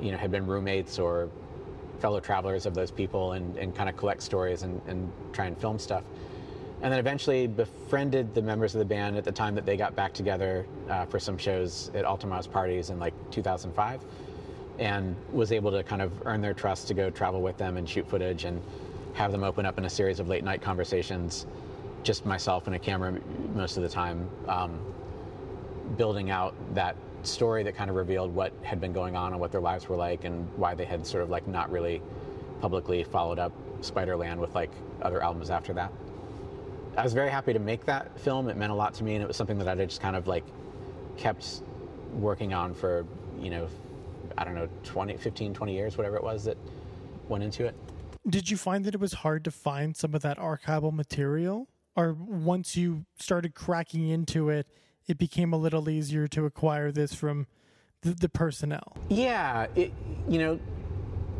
[0.00, 1.30] you know had been roommates or
[2.04, 5.58] fellow travelers of those people and, and kind of collect stories and, and try and
[5.58, 6.04] film stuff.
[6.82, 9.96] And then eventually befriended the members of the band at the time that they got
[9.96, 14.02] back together uh, for some shows at All Tomorrow's parties in like 2005
[14.78, 17.88] and was able to kind of earn their trust to go travel with them and
[17.88, 18.60] shoot footage and
[19.14, 21.46] have them open up in a series of late night conversations
[22.02, 23.18] just myself and a camera
[23.54, 24.78] most of the time um,
[25.96, 29.52] building out that story that kind of revealed what had been going on and what
[29.52, 32.02] their lives were like and why they had sort of like not really
[32.60, 34.70] publicly followed up Spiderland with like
[35.02, 35.92] other albums after that.
[36.96, 38.48] I was very happy to make that film.
[38.48, 40.26] It meant a lot to me, and it was something that I just kind of
[40.26, 40.44] like
[41.16, 41.62] kept
[42.12, 43.04] working on for,
[43.40, 43.68] you know,
[44.38, 46.56] I don't know, 20, 15, 20 years, whatever it was that
[47.28, 47.74] went into it.
[48.28, 51.68] Did you find that it was hard to find some of that archival material?
[51.96, 54.66] Or once you started cracking into it,
[55.06, 57.46] it became a little easier to acquire this from
[58.02, 58.96] the, the personnel?
[59.08, 59.92] Yeah, it,
[60.28, 60.60] you know,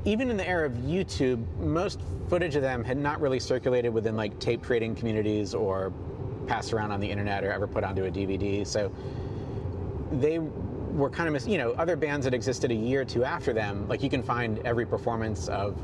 [0.05, 4.17] even in the era of YouTube, most footage of them had not really circulated within
[4.17, 5.93] like tape trading communities or
[6.47, 8.67] passed around on the internet or ever put onto a DVD.
[8.67, 8.93] So
[10.13, 13.25] they were kind of, mis- you know, other bands that existed a year or two
[13.25, 15.77] after them, like you can find every performance of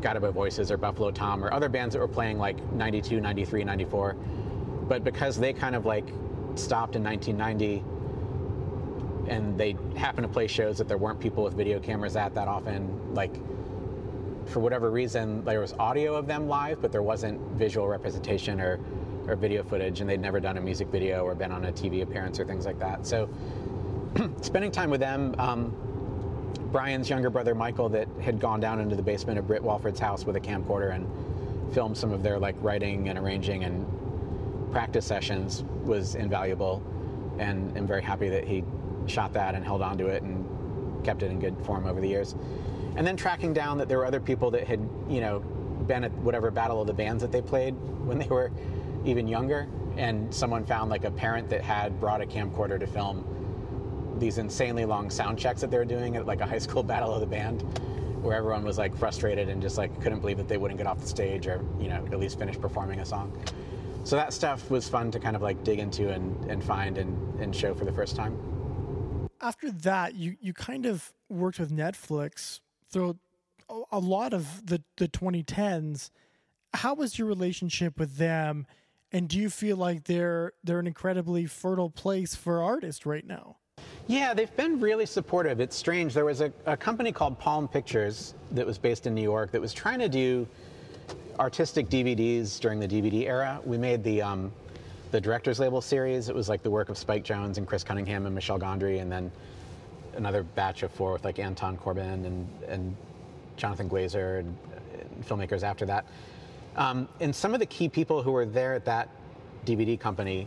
[0.00, 3.64] Guided by Voices or Buffalo Tom or other bands that were playing like 92, 93,
[3.64, 4.14] 94.
[4.88, 6.06] But because they kind of like
[6.58, 7.82] stopped in 1990
[9.28, 12.48] and they happened to play shows that there weren't people with video cameras at that
[12.48, 13.14] often.
[13.14, 13.34] Like,
[14.46, 18.80] for whatever reason, there was audio of them live, but there wasn't visual representation or,
[19.28, 22.02] or video footage, and they'd never done a music video or been on a TV
[22.02, 23.06] appearance or things like that.
[23.06, 23.28] So,
[24.42, 25.74] spending time with them, um,
[26.72, 30.24] Brian's younger brother Michael, that had gone down into the basement of Britt Walford's house
[30.24, 31.06] with a camcorder and
[31.72, 33.86] filmed some of their like writing and arranging and
[34.72, 36.82] practice sessions, was invaluable,
[37.38, 38.64] and I'm very happy that he
[39.06, 42.08] shot that and held on to it and kept it in good form over the
[42.08, 42.34] years.
[42.96, 45.40] And then tracking down that there were other people that had, you know,
[45.86, 47.72] been at whatever battle of the bands that they played
[48.04, 48.50] when they were
[49.04, 49.68] even younger.
[49.96, 53.28] And someone found like a parent that had brought a camcorder to film
[54.18, 57.12] these insanely long sound checks that they were doing at like a high school battle
[57.12, 57.62] of the band
[58.22, 61.00] where everyone was like frustrated and just like couldn't believe that they wouldn't get off
[61.00, 63.32] the stage or, you know, at least finish performing a song.
[64.04, 67.40] So that stuff was fun to kind of like dig into and, and find and,
[67.40, 68.36] and show for the first time
[69.42, 72.60] after that, you you kind of worked with Netflix
[72.90, 73.18] through
[73.90, 76.10] a lot of the the 2010s.
[76.74, 78.66] How was your relationship with them?
[79.10, 83.56] And do you feel like they're they're an incredibly fertile place for artists right now?
[84.06, 85.60] Yeah, they've been really supportive.
[85.60, 86.14] It's strange.
[86.14, 89.60] There was a, a company called Palm Pictures that was based in New York that
[89.60, 90.46] was trying to do
[91.38, 93.60] artistic DVDs during the DVD era.
[93.64, 94.52] We made the um,
[95.10, 96.28] the director's label series.
[96.28, 99.12] It was like the work of Spike Jonze and Chris Cunningham and Michel Gondry, and
[99.12, 99.30] then
[100.16, 102.96] another batch of four with like Anton Corbijn and, and
[103.56, 104.56] Jonathan Glazer and,
[104.98, 106.06] and filmmakers after that.
[106.76, 109.10] Um, and some of the key people who were there at that
[109.66, 110.46] DVD company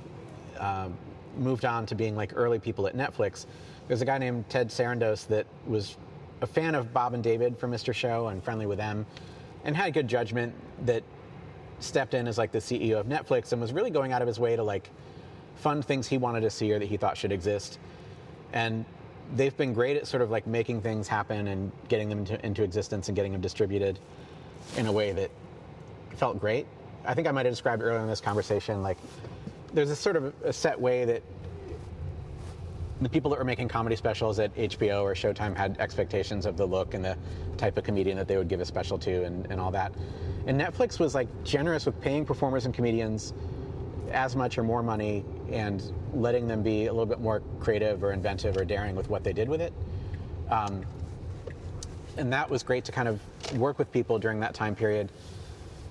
[0.60, 0.90] uh,
[1.38, 3.46] moved on to being like early people at Netflix.
[3.88, 5.98] There's a guy named Ted Sarandos that was
[6.42, 7.94] a fan of Bob and David from Mr.
[7.94, 9.06] Show and friendly with them,
[9.64, 11.04] and had good judgment that
[11.80, 14.40] stepped in as like the CEO of Netflix and was really going out of his
[14.40, 14.90] way to like
[15.56, 17.80] fund things he wanted to see or that he thought should exist.
[18.54, 18.86] And
[19.36, 22.64] they've been great at sort of like making things happen and getting them into, into
[22.64, 24.00] existence and getting them distributed
[24.78, 25.32] in a way that
[26.16, 26.68] felt great.
[27.06, 28.98] I think I might have described earlier in this conversation like
[29.74, 31.22] there's a sort of a set way that
[33.02, 36.66] the people that were making comedy specials at HBO or Showtime had expectations of the
[36.66, 37.18] look and the
[37.58, 39.94] type of comedian that they would give a special to and, and all that.
[40.48, 43.34] And Netflix was like generous with paying performers and comedians
[44.12, 48.14] as much or more money and letting them be a little bit more creative or
[48.14, 49.74] inventive or daring with what they did with it.
[50.50, 50.86] Um,
[52.18, 53.20] and that was great to kind of
[53.58, 55.12] work with people during that time period.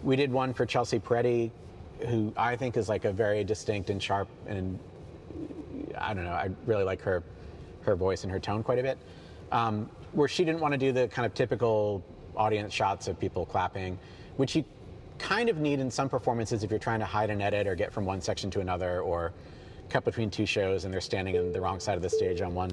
[0.03, 1.51] We did one for Chelsea Peretti,
[2.09, 4.79] who I think is like a very distinct and sharp and
[5.99, 6.33] I don't know.
[6.33, 7.23] I really like her
[7.83, 8.99] her voice and her tone quite a bit.
[9.53, 12.03] Um, where she didn't want to do the kind of typical
[12.37, 13.99] audience shots of people clapping,
[14.37, 14.65] which you
[15.19, 17.93] kind of need in some performances if you're trying to hide an edit or get
[17.93, 19.33] from one section to another or
[19.89, 22.55] cut between two shows and they're standing on the wrong side of the stage on
[22.55, 22.71] one.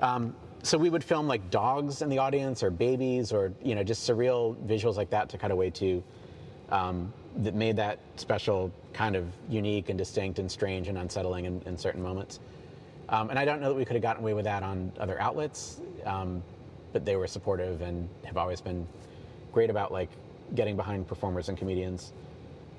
[0.00, 3.82] Um, so we would film like dogs in the audience or babies or you know
[3.82, 6.02] just surreal visuals like that to cut away to
[6.70, 11.62] um, that made that special kind of unique and distinct and strange and unsettling in,
[11.66, 12.40] in certain moments.
[13.08, 15.20] Um, and I don't know that we could have gotten away with that on other
[15.20, 16.42] outlets, um,
[16.92, 18.86] but they were supportive and have always been
[19.52, 20.10] great about like
[20.54, 22.12] getting behind performers and comedians.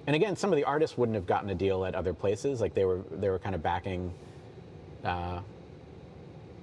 [0.08, 2.60] and again, some of the artists wouldn't have gotten a deal at other places.
[2.62, 4.14] Like they were they were kind of backing
[5.04, 5.40] uh,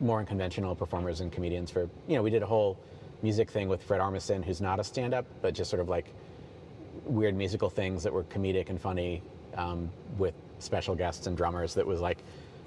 [0.00, 2.78] more unconventional performers and comedians for you know we did a whole
[3.22, 6.06] music thing with Fred Armisen, who's not a stand-up, but just sort of like
[7.08, 9.22] weird musical things that were comedic and funny
[9.56, 11.74] um, with special guests and drummers.
[11.74, 12.18] That was like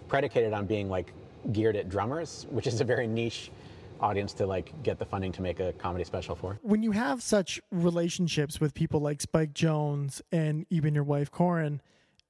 [0.08, 1.13] predicated on being like
[1.51, 3.51] geared at drummers, which is a very niche
[3.99, 6.60] audience to like get the funding to make a comedy special for.
[6.63, 11.82] When you have such relationships with people like Spike Jonze and even your wife Corin,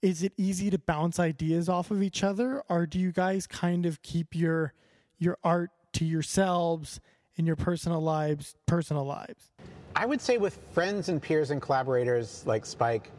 [0.02, 3.86] is it easy to bounce ideas off of each other, or do you guys kind
[3.86, 4.74] of keep your
[5.18, 7.00] your art to yourselves
[7.38, 9.51] and your personal lives personal lives?
[9.96, 13.12] I would say with friends and peers and collaborators like Spike,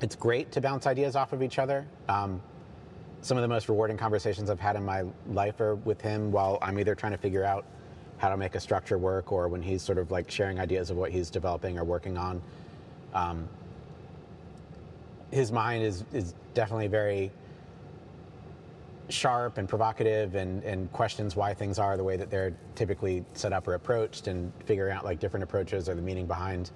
[0.00, 1.86] it's great to bounce ideas off of each other.
[2.08, 2.40] Um,
[3.22, 6.58] some of the most rewarding conversations I've had in my life are with him while
[6.62, 7.64] I'm either trying to figure out
[8.18, 10.96] how to make a structure work or when he's sort of like sharing ideas of
[10.96, 12.40] what he's developing or working on.
[13.12, 13.48] Um,
[15.30, 17.30] his mind is, is definitely very
[19.12, 23.52] sharp and provocative and, and questions why things are the way that they're typically set
[23.52, 26.70] up or approached and figuring out like different approaches or the meaning behind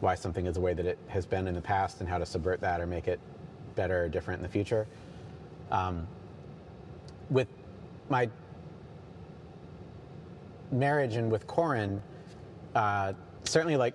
[0.00, 2.26] why something is the way that it has been in the past and how to
[2.26, 3.20] subvert that or make it
[3.74, 4.86] better or different in the future.
[5.70, 6.06] Um,
[7.28, 7.48] with
[8.08, 8.28] my
[10.72, 12.02] marriage and with Corin,
[12.74, 13.12] uh,
[13.44, 13.94] certainly like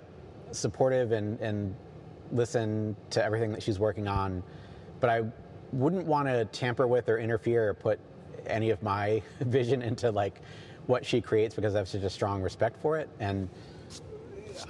[0.51, 1.75] supportive and, and
[2.31, 4.43] listen to everything that she's working on,
[4.99, 5.23] but I
[5.75, 7.99] wouldn't want to tamper with or interfere or put
[8.47, 10.41] any of my vision into like
[10.87, 13.49] what she creates because I have such a strong respect for it, and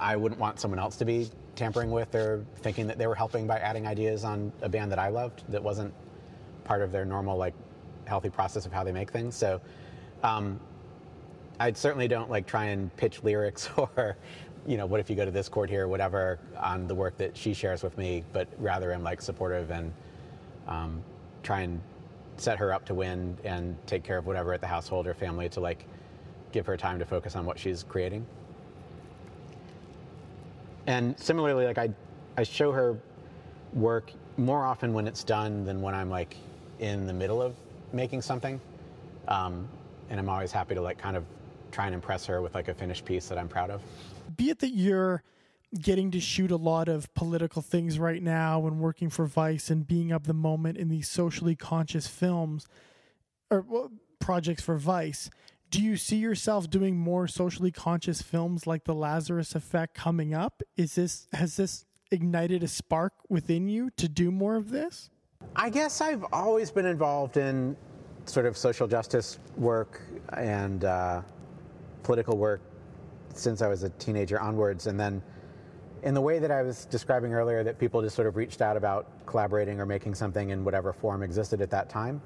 [0.00, 3.46] I wouldn't want someone else to be tampering with or thinking that they were helping
[3.46, 5.94] by adding ideas on a band that I loved that wasn't
[6.64, 7.54] part of their normal like
[8.06, 9.34] healthy process of how they make things.
[9.34, 9.60] So.
[10.22, 10.60] Um,
[11.58, 14.16] I certainly don't like try and pitch lyrics or,
[14.66, 17.16] you know, what if you go to this chord here, or whatever, on the work
[17.18, 19.92] that she shares with me, but rather I'm like supportive and
[20.66, 21.02] um,
[21.42, 21.80] try and
[22.36, 25.48] set her up to win and take care of whatever at the household or family
[25.48, 25.86] to like
[26.52, 28.26] give her time to focus on what she's creating.
[30.86, 31.90] And similarly, like I,
[32.36, 32.98] I show her
[33.72, 36.36] work more often when it's done than when I'm like
[36.78, 37.54] in the middle of
[37.92, 38.60] making something.
[39.28, 39.68] Um,
[40.10, 41.24] and I'm always happy to like kind of
[41.72, 43.82] try and impress her with like a finished piece that I'm proud of.
[44.36, 45.22] Be it that you're
[45.80, 49.86] getting to shoot a lot of political things right now and working for Vice and
[49.86, 52.66] being of the moment in these socially conscious films
[53.50, 55.30] or well, projects for Vice.
[55.70, 60.62] Do you see yourself doing more socially conscious films like The Lazarus Effect coming up?
[60.76, 65.10] Is this has this ignited a spark within you to do more of this?
[65.56, 67.76] I guess I've always been involved in
[68.26, 70.02] sort of social justice work
[70.32, 71.22] and uh,
[72.02, 72.60] political work
[73.34, 74.86] since I was a teenager onwards.
[74.86, 75.22] And then,
[76.06, 78.76] in the way that I was describing earlier, that people just sort of reached out
[78.76, 82.22] about collaborating or making something in whatever form existed at that time,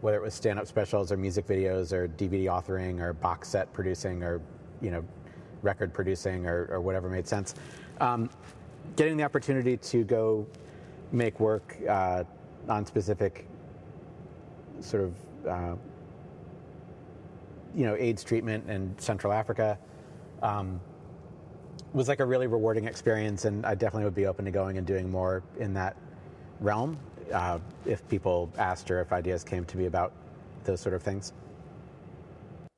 [0.00, 3.72] whether it was stand up specials or music videos or DVD authoring or box set
[3.72, 4.40] producing or,
[4.80, 5.04] you know,
[5.62, 7.56] record producing or, or whatever made sense.
[8.00, 8.30] Um,
[8.94, 10.46] getting the opportunity to go
[11.10, 12.22] make work uh,
[12.68, 13.48] on specific
[14.80, 15.14] sort of
[15.48, 15.74] uh,
[17.74, 19.78] you know AIDS treatment in Central Africa
[20.42, 20.80] um,
[21.96, 24.86] was like a really rewarding experience, and I definitely would be open to going and
[24.86, 25.96] doing more in that
[26.60, 26.98] realm
[27.32, 30.12] uh, if people asked or if ideas came to me about
[30.64, 31.32] those sort of things.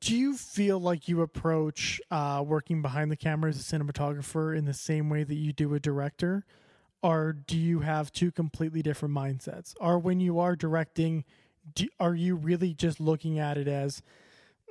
[0.01, 4.65] Do you feel like you approach uh, working behind the camera as a cinematographer in
[4.65, 6.45] the same way that you do a director?
[7.03, 9.75] Or do you have two completely different mindsets?
[9.81, 11.25] Or when you are directing,
[11.75, 14.03] do, are you really just looking at it as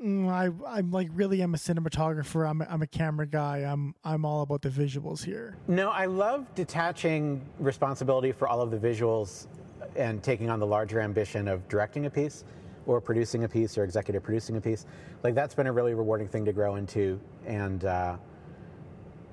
[0.04, 2.48] I I'm like really I'm a cinematographer.
[2.48, 3.60] I'm a, I'm a camera guy.
[3.60, 5.58] I'm I'm all about the visuals here.
[5.68, 9.48] No, I love detaching responsibility for all of the visuals
[9.96, 12.44] and taking on the larger ambition of directing a piece
[12.86, 14.86] or producing a piece or executive producing a piece.
[15.24, 18.18] Like that's been a really rewarding thing to grow into and uh,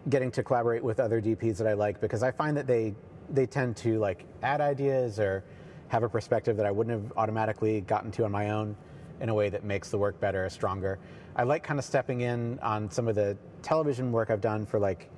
[0.09, 2.95] getting to collaborate with other DPs that I like because I find that they
[3.31, 5.45] they tend to like add ideas or
[5.89, 8.77] have a perspective that I wouldn't have automatically gotten to on my own
[9.21, 10.99] in a way that makes the work better, stronger.
[11.37, 14.79] I like kind of stepping in on some of the television work I've done for
[14.79, 15.11] like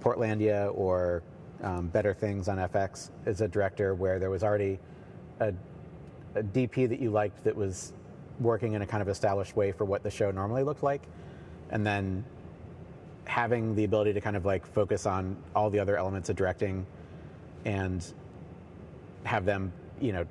[0.00, 1.22] Portlandia or
[1.62, 4.78] um, Better Things on FX as a director, where there was already
[5.40, 5.52] a,
[6.34, 7.92] a DP that you liked that was
[8.40, 11.02] working in a kind of established way for what the show normally looked like,
[11.70, 12.24] and then
[13.24, 16.84] having the ability to kind of like focus on all the other elements of directing
[17.64, 18.12] and
[19.24, 20.24] have them, you know,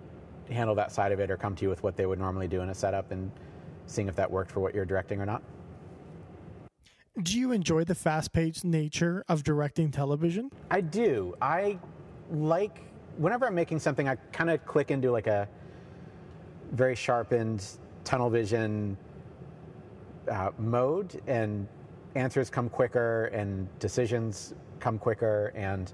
[0.50, 2.62] handle that side of it or come to you with what they would normally do
[2.62, 3.32] in a setup and
[3.86, 5.42] seeing if that worked for what you're directing or not.
[7.22, 10.52] Do you enjoy the fast paced nature of directing television?
[10.72, 11.36] I do.
[11.42, 11.78] I
[12.32, 12.82] like
[13.18, 15.48] whenever I'm making something, I kind of click into like a
[16.72, 17.66] very sharpened
[18.04, 18.98] tunnel vision
[20.32, 21.68] uh, mode, and
[22.16, 25.92] answers come quicker, and decisions come quicker, and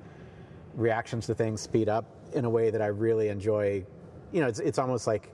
[0.76, 3.84] reactions to things speed up in a way that I really enjoy.
[4.36, 5.32] You know, it's, it's almost like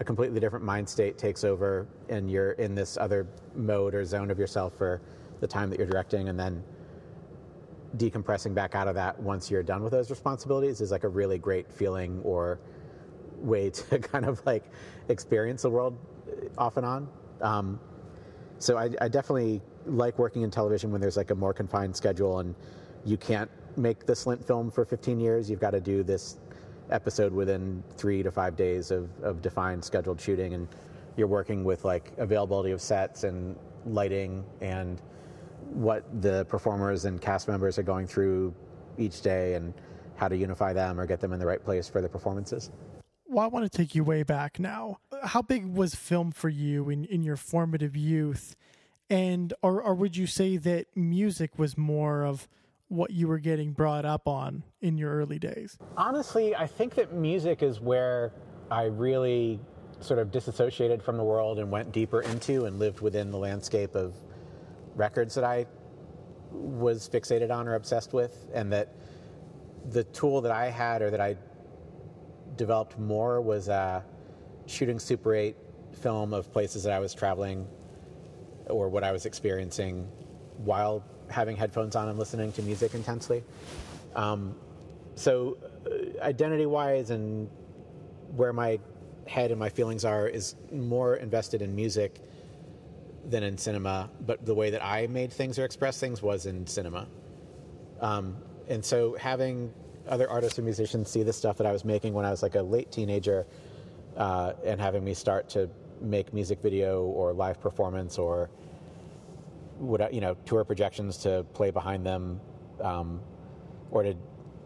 [0.00, 4.28] a completely different mind state takes over, and you're in this other mode or zone
[4.28, 5.00] of yourself for
[5.38, 6.60] the time that you're directing, and then
[7.96, 11.38] decompressing back out of that once you're done with those responsibilities is like a really
[11.38, 12.58] great feeling or
[13.36, 14.64] way to kind of like
[15.08, 15.96] experience the world
[16.58, 17.08] off and on.
[17.40, 17.78] Um,
[18.58, 22.40] so I, I, definitely like working in television when there's like a more confined schedule
[22.40, 22.56] and
[23.04, 25.48] you can't make the Slint film for 15 years.
[25.48, 26.38] You've got to do this
[26.90, 30.68] episode within three to five days of, of defined scheduled shooting, and
[31.16, 35.00] you're working with like availability of sets and lighting and
[35.70, 38.54] what the performers and cast members are going through
[38.98, 39.72] each day and
[40.16, 42.70] how to unify them or get them in the right place for the performances.
[43.26, 44.98] Well, I want to take you way back now.
[45.22, 48.56] How big was film for you in, in your formative youth?
[49.08, 52.48] And or, or would you say that music was more of
[52.90, 55.78] what you were getting brought up on in your early days?
[55.96, 58.32] Honestly, I think that music is where
[58.70, 59.60] I really
[60.00, 63.94] sort of disassociated from the world and went deeper into and lived within the landscape
[63.94, 64.16] of
[64.96, 65.66] records that I
[66.50, 68.92] was fixated on or obsessed with, and that
[69.90, 71.36] the tool that I had or that I
[72.56, 74.02] developed more was uh,
[74.66, 75.56] shooting Super 8
[75.92, 77.68] film of places that I was traveling
[78.68, 80.08] or what I was experiencing
[80.58, 83.44] while having headphones on and listening to music intensely.
[84.14, 84.54] Um,
[85.14, 87.48] so, uh, identity wise and
[88.36, 88.78] where my
[89.26, 92.20] head and my feelings are is more invested in music
[93.26, 96.66] than in cinema, but the way that I made things or expressed things was in
[96.66, 97.06] cinema.
[98.00, 98.36] Um,
[98.68, 99.72] and so having
[100.08, 102.54] other artists and musicians see the stuff that I was making when I was like
[102.54, 103.46] a late teenager
[104.16, 105.68] uh, and having me start to
[106.00, 108.50] make music video or live performance or
[109.80, 112.40] what you know tour projections to play behind them
[112.82, 113.20] um,
[113.90, 114.14] or to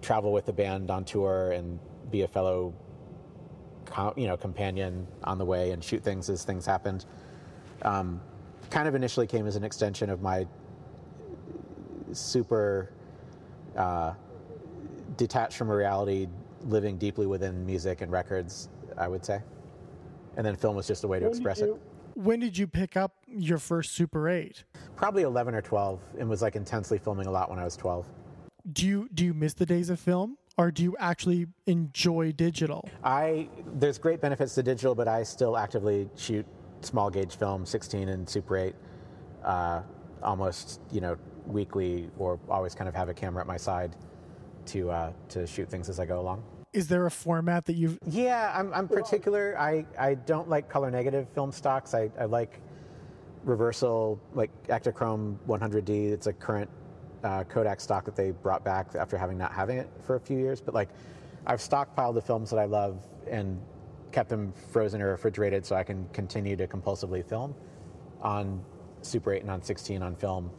[0.02, 1.78] travel with the band on tour and
[2.10, 2.74] be a fellow
[4.16, 7.04] you know companion on the way and shoot things as things happened
[7.82, 8.20] um,
[8.70, 10.46] kind of initially came as an extension of my
[12.12, 12.90] super
[13.76, 14.14] uh,
[15.16, 16.28] detached from reality,
[16.66, 19.42] living deeply within music and records, I would say.
[20.36, 21.80] And then film was just a way to when express you, it.
[22.14, 24.64] When did you pick up your first Super 8?
[24.96, 28.06] Probably 11 or 12 and was like intensely filming a lot when I was 12.
[28.72, 30.38] Do you do you miss the days of film?
[30.56, 32.88] or do you actually enjoy digital?
[33.02, 36.46] I there's great benefits to digital, but I still actively shoot
[36.80, 38.74] small gauge film, 16 and Super 8,
[39.44, 39.82] uh,
[40.22, 41.16] almost you know
[41.46, 43.96] weekly, or always kind of have a camera at my side
[44.66, 46.42] to uh, to shoot things as I go along.
[46.72, 47.98] Is there a format that you've?
[48.04, 49.56] Yeah, I'm, I'm particular.
[49.56, 51.94] I, I don't like color negative film stocks.
[51.94, 52.60] I, I like
[53.44, 56.10] reversal, like Ektachrome 100D.
[56.12, 56.70] It's a current
[57.22, 60.38] uh, Kodak stock that they brought back after having not having it for a few
[60.38, 60.60] years.
[60.60, 60.88] But like,
[61.46, 63.60] I've stockpiled the films that I love and
[64.12, 67.54] kept them frozen or refrigerated so I can continue to compulsively film
[68.22, 68.62] on
[69.02, 70.50] Super 8 and on 16 on film.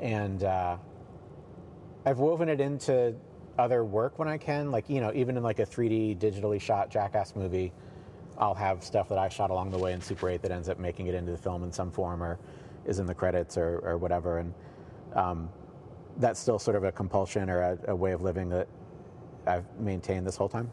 [0.00, 0.76] And uh,
[2.04, 3.14] I've woven it into
[3.58, 6.90] other work when I can, like, you know, even in like a 3D digitally shot
[6.90, 7.72] Jackass movie,
[8.38, 10.78] I'll have stuff that I shot along the way in Super 8 that ends up
[10.78, 12.38] making it into the film in some form or
[12.84, 14.38] is in the credits or, or whatever.
[14.38, 14.54] And
[15.14, 15.48] um,
[16.18, 18.68] that's still sort of a compulsion or a, a way of living that
[19.46, 20.70] I've maintained this whole time.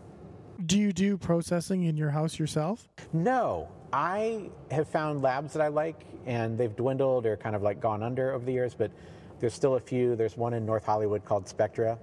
[0.66, 2.88] Do you do processing in your house yourself?
[3.12, 3.70] No.
[3.92, 8.02] I have found labs that I like, and they've dwindled or kind of like gone
[8.02, 8.92] under over the years, but
[9.40, 10.16] there's still a few.
[10.16, 11.98] There's one in North Hollywood called Spectra.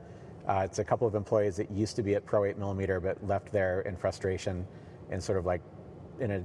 [0.46, 3.24] Uh, it's a couple of employees that used to be at Pro 8 millimeter, but
[3.26, 4.66] left there in frustration
[5.10, 5.60] and sort of like
[6.20, 6.42] in a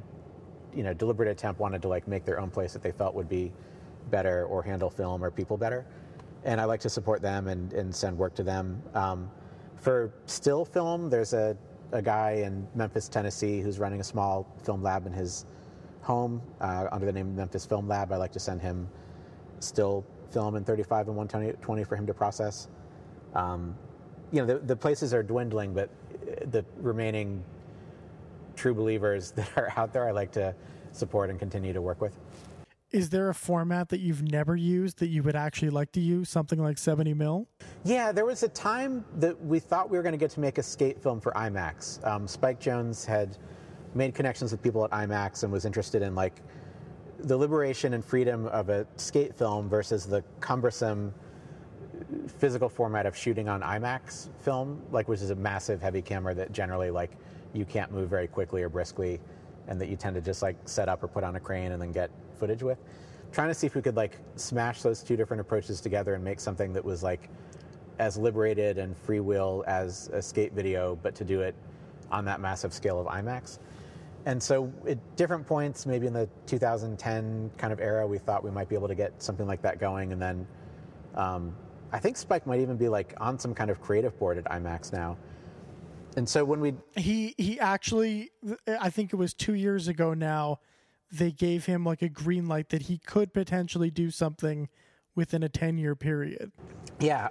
[0.76, 3.30] you know deliberate attempt wanted to like make their own place that they felt would
[3.30, 3.52] be
[4.10, 5.86] better or handle film or people better.
[6.44, 8.82] And I like to support them and, and send work to them.
[8.94, 9.32] Um,
[9.78, 11.58] for still film, there's a
[11.92, 15.46] a guy in Memphis, Tennessee, who's running a small film lab in his
[16.02, 18.12] home uh, under the name Memphis Film Lab.
[18.12, 18.88] I like to send him
[19.60, 22.68] still film in 35 and 120 for him to process.
[23.34, 23.76] Um,
[24.32, 25.90] you know, the, the places are dwindling, but
[26.52, 27.44] the remaining
[28.56, 30.56] true believers that are out there, I like to
[30.92, 32.18] support and continue to work with.
[32.92, 36.30] Is there a format that you've never used that you would actually like to use,
[36.30, 37.48] something like 70 mil?
[37.84, 40.58] Yeah, there was a time that we thought we were going to get to make
[40.60, 42.06] a skate film for IMAX.
[42.08, 43.38] Um, Spike Jonze had
[43.96, 46.42] made connections with people at IMAX and was interested in like
[47.20, 51.14] the liberation and freedom of a skate film versus the cumbersome
[52.28, 56.52] physical format of shooting on IMAX film, like which is a massive heavy camera that
[56.52, 57.12] generally like
[57.56, 59.20] you can't move very quickly or briskly,
[59.68, 61.82] and that you tend to just like set up or put on a crane and
[61.82, 62.78] then get footage with.
[63.32, 66.40] Trying to see if we could like smash those two different approaches together and make
[66.40, 67.30] something that was like
[68.00, 71.56] as liberated and freewheel as a skate video, but to do it
[72.12, 73.60] on that massive scale of IMAX.
[74.26, 78.52] And so at different points, maybe in the 2010 kind of era, we thought we
[78.52, 80.12] might be able to get something like that going.
[80.12, 80.48] And then
[81.14, 81.56] um,
[81.92, 84.92] I think Spike might even be like on some kind of creative board at IMAX
[84.92, 85.16] now.
[86.16, 88.32] And so when we he he actually
[88.68, 90.60] I think it was 2 years ago now
[91.12, 94.70] they gave him like a green light that he could potentially do something
[95.16, 96.52] within a 10 year period.
[97.00, 97.30] Yeah.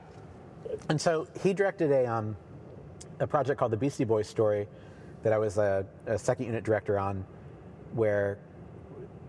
[0.88, 2.36] And so he directed a um
[3.20, 4.66] a project called the Beastie Boys story
[5.22, 7.24] that I was a, a second unit director on
[7.92, 8.38] where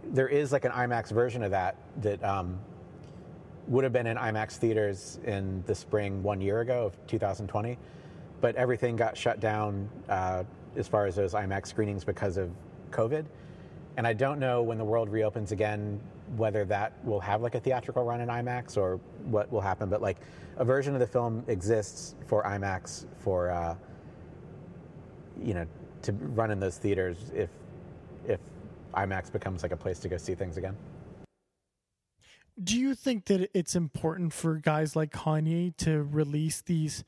[0.04, 2.60] there is like an IMAX version of that that um,
[3.68, 7.78] would have been in IMAX theaters in the spring one year ago of 2020,
[8.46, 10.44] but everything got shut down uh,
[10.76, 12.52] as far as those IMAX screenings because of
[12.92, 13.26] COVID.
[13.98, 16.00] And I don't know when the world reopens again
[16.38, 19.90] whether that will have like a theatrical run in IMAX or what will happen.
[19.90, 20.18] But like
[20.58, 23.76] a version of the film exists for IMAX for uh,
[25.42, 25.66] you know
[26.04, 27.50] to run in those theaters if
[28.28, 28.42] if
[28.94, 30.78] IMAX becomes like a place to go see things again.
[32.64, 37.04] Do you think that it's important for guys like Kanye to release these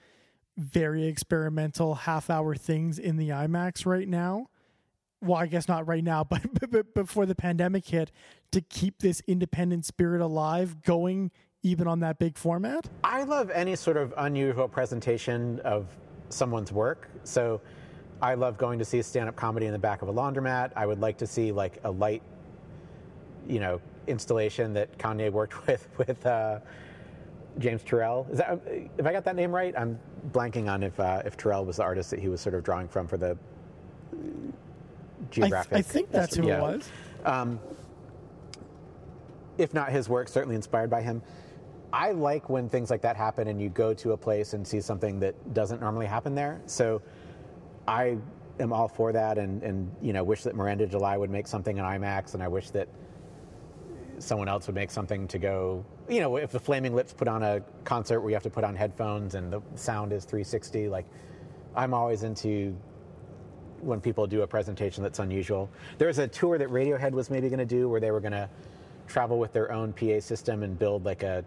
[0.57, 4.49] very experimental half hour things in the IMAX right now?
[5.21, 8.11] Well, I guess not right now, but, but, before the pandemic hit,
[8.51, 11.31] to keep this independent spirit alive going
[11.63, 12.87] even on that big format?
[13.03, 15.87] I love any sort of unusual presentation of
[16.29, 17.09] someone's work.
[17.23, 17.61] So
[18.21, 20.71] I love going to see a stand up comedy in the back of a laundromat.
[20.75, 22.21] I would like to see like a light,
[23.47, 26.59] you know, installation that Kanye worked with with uh,
[27.59, 28.29] James Turrell.
[28.31, 28.59] Is that
[28.97, 29.73] if I got that name right?
[29.77, 29.99] I'm
[30.31, 32.87] blanking on if uh, if Turrell was the artist that he was sort of drawing
[32.87, 33.37] from for the
[35.31, 35.73] geographic.
[35.73, 36.57] I, I think that's who yeah.
[36.57, 36.89] it was.
[37.25, 37.59] Um,
[39.57, 41.21] if not his work, certainly inspired by him.
[41.91, 44.81] I like when things like that happen and you go to a place and see
[44.81, 46.61] something that doesn't normally happen there.
[46.65, 47.01] So
[47.87, 48.17] I
[48.59, 51.77] am all for that and, and you know wish that Miranda July would make something
[51.77, 52.87] in IMAX and I wish that
[54.19, 57.43] someone else would make something to go you know if the Flaming Lips put on
[57.43, 61.05] a concert where you have to put on headphones and the sound is 360 like
[61.75, 62.75] I'm always into
[63.81, 65.69] when people do a presentation that's unusual.
[65.99, 68.31] There was a tour that Radiohead was maybe going to do where they were going
[68.31, 68.49] to
[69.07, 71.45] travel with their own PA system and build like a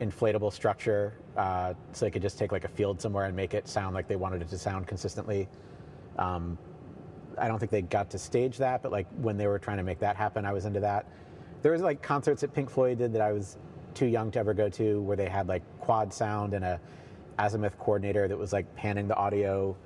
[0.00, 3.68] inflatable structure uh, so they could just take like a field somewhere and make it
[3.68, 5.46] sound like they wanted it to sound consistently.
[6.18, 6.58] Um,
[7.38, 9.82] I don't think they got to stage that, but like when they were trying to
[9.82, 11.06] make that happen, I was into that.
[11.62, 13.58] There was like concerts that Pink Floyd did that I was
[13.94, 16.80] too young to ever go to, where they had like quad sound and a
[17.38, 19.76] azimuth coordinator that was like panning the audio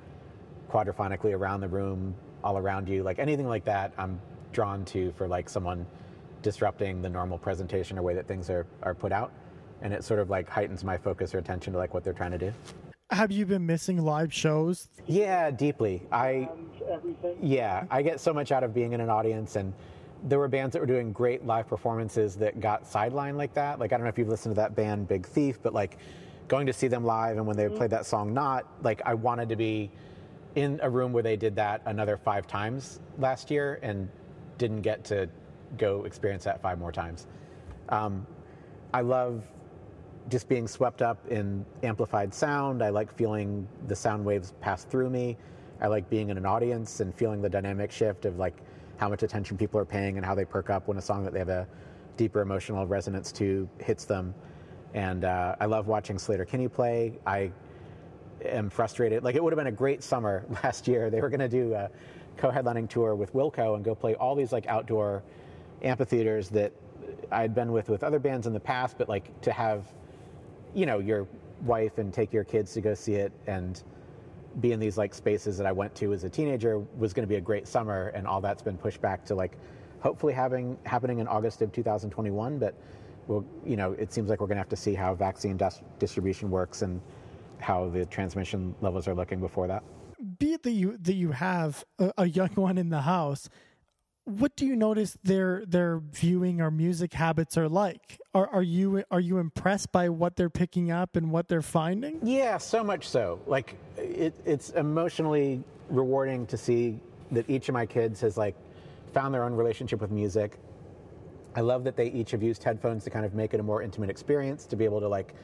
[0.69, 3.03] quadrophonically around the room, all around you.
[3.03, 4.19] Like anything like that, I'm
[4.51, 5.85] drawn to for like someone
[6.41, 9.31] disrupting the normal presentation or way that things are, are put out
[9.81, 12.31] and it sort of like heightens my focus or attention to like what they're trying
[12.31, 12.53] to do.
[13.11, 14.89] Have you been missing live shows?
[15.05, 16.01] Yeah, deeply.
[16.11, 16.49] I
[17.41, 19.73] yeah, I get so much out of being in an audience and
[20.25, 23.79] there were bands that were doing great live performances that got sidelined like that.
[23.79, 25.97] Like I don't know if you've listened to that band Big Thief, but like
[26.47, 29.49] going to see them live and when they played that song Not, like I wanted
[29.49, 29.91] to be
[30.55, 34.09] in a room where they did that another 5 times last year and
[34.57, 35.29] didn't get to
[35.77, 37.27] go experience that five more times.
[37.89, 38.25] Um,
[38.93, 39.43] I love
[40.29, 42.81] just being swept up in amplified sound.
[42.81, 45.37] I like feeling the sound waves pass through me.
[45.81, 48.55] I like being in an audience and feeling the dynamic shift of like
[48.97, 51.33] how much attention people are paying and how they perk up when a song that
[51.33, 51.67] they have a
[52.17, 54.33] deeper emotional resonance to hits them.
[54.93, 57.19] And uh, I love watching Sleater-Kinney play.
[57.25, 57.51] I
[58.45, 59.23] am frustrated.
[59.23, 61.09] Like it would have been a great summer last year.
[61.09, 61.89] They were going to do a
[62.37, 65.23] co-headlining tour with Wilco and go play all these like outdoor
[65.81, 66.73] amphitheaters that
[67.31, 69.85] I'd been with with other bands in the past, but like to have
[70.73, 71.27] you know your
[71.61, 73.81] wife and take your kids to go see it and
[74.61, 77.27] be in these like spaces that I went to as a teenager was going to
[77.27, 79.57] be a great summer, and all that's been pushed back to like
[79.99, 82.57] hopefully having happening in August of 2021.
[82.59, 82.75] But
[83.27, 85.81] we'll, you know, it seems like we're going to have to see how vaccine dis-
[85.99, 87.01] distribution works and
[87.59, 89.83] how the transmission levels are looking before that.
[90.39, 93.49] Be it that you that you have a, a young one in the house,
[94.25, 98.19] what do you notice their their viewing or music habits are like?
[98.33, 102.19] Are are you are you impressed by what they're picking up and what they're finding?
[102.23, 103.39] Yeah, so much so.
[103.45, 106.99] Like it, it's emotionally rewarding to see
[107.31, 108.55] that each of my kids has like
[109.13, 110.57] found their own relationship with music.
[111.55, 113.83] I love that they each have used headphones to kind of make it a more
[113.83, 115.35] intimate experience to be able to like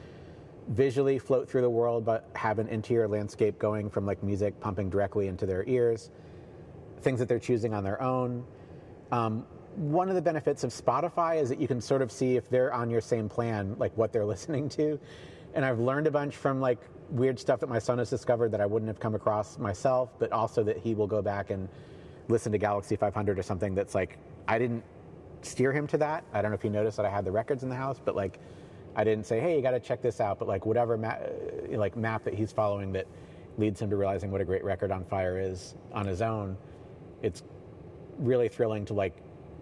[0.68, 4.90] visually float through the world, but have an interior landscape going from like music pumping
[4.90, 6.10] directly into their ears,
[7.00, 8.44] things that they're choosing on their own.
[9.12, 9.44] Um,
[9.76, 12.72] one of the benefits of Spotify is that you can sort of see if they're
[12.74, 14.98] on your same plan, like what they're listening to.
[15.54, 16.78] And I've learned a bunch from like
[17.10, 20.32] weird stuff that my son has discovered that I wouldn't have come across myself, but
[20.32, 21.68] also that he will go back and
[22.28, 24.82] listen to Galaxy 500 or something that's like, I didn't
[25.42, 26.24] steer him to that.
[26.32, 28.16] I don't know if he noticed that I had the records in the house, but
[28.16, 28.38] like,
[28.96, 30.38] I didn't say, hey, you got to check this out.
[30.38, 33.06] But like, whatever ma- uh, like map that he's following that
[33.58, 36.56] leads him to realizing what a great record on fire is on his own,
[37.22, 37.42] it's
[38.18, 39.16] really thrilling to like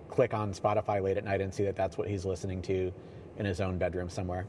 [0.09, 2.93] click on Spotify late at night and see that that's what he's listening to
[3.39, 4.47] in his own bedroom somewhere.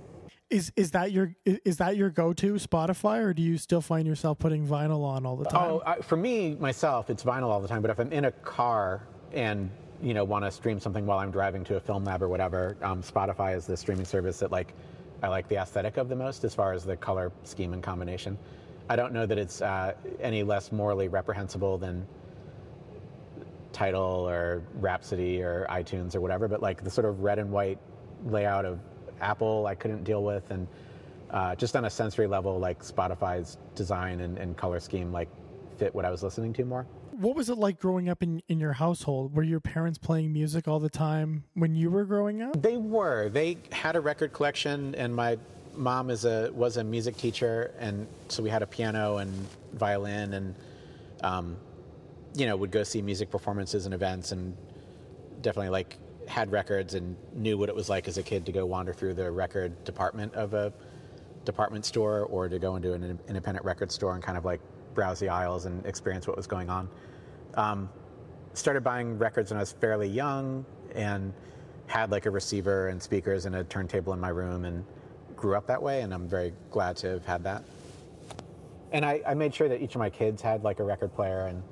[0.49, 4.05] Is is that your is that your go to Spotify, or do you still find
[4.05, 5.71] yourself putting vinyl on all the time?
[5.71, 7.81] Oh, I, for me myself, it's vinyl all the time.
[7.81, 9.69] But if I'm in a car and
[10.01, 12.75] you know want to stream something while I'm driving to a film lab or whatever,
[12.81, 14.73] um, Spotify is the streaming service that like
[15.23, 18.37] I like the aesthetic of the most as far as the color scheme and combination.
[18.89, 22.05] I don't know that it's uh, any less morally reprehensible than
[23.73, 27.79] Tidal or Rhapsody or iTunes or whatever, but like the sort of red and white
[28.25, 28.79] layout of
[29.19, 30.67] Apple, I couldn't deal with, and
[31.29, 35.29] uh, just on a sensory level, like Spotify's design and, and color scheme, like
[35.77, 36.85] fit what I was listening to more.
[37.11, 39.35] What was it like growing up in, in your household?
[39.35, 42.61] Were your parents playing music all the time when you were growing up?
[42.61, 43.29] They were.
[43.29, 45.37] They had a record collection, and my
[45.75, 49.31] mom is a was a music teacher, and so we had a piano and
[49.73, 50.55] violin, and
[51.23, 51.57] um,
[52.35, 54.55] you know would go see music performances and events, and
[55.41, 58.65] definitely like had records and knew what it was like as a kid to go
[58.65, 60.71] wander through the record department of a
[61.45, 64.61] department store or to go into an independent record store and kind of like
[64.93, 66.89] browse the aisles and experience what was going on.
[67.55, 67.89] Um,
[68.53, 71.33] started buying records when I was fairly young and
[71.87, 74.85] had like a receiver and speakers and a turntable in my room and
[75.35, 77.63] grew up that way and I'm very glad to have had that.
[78.91, 81.47] And I, I made sure that each of my kids had like a record player
[81.47, 81.63] and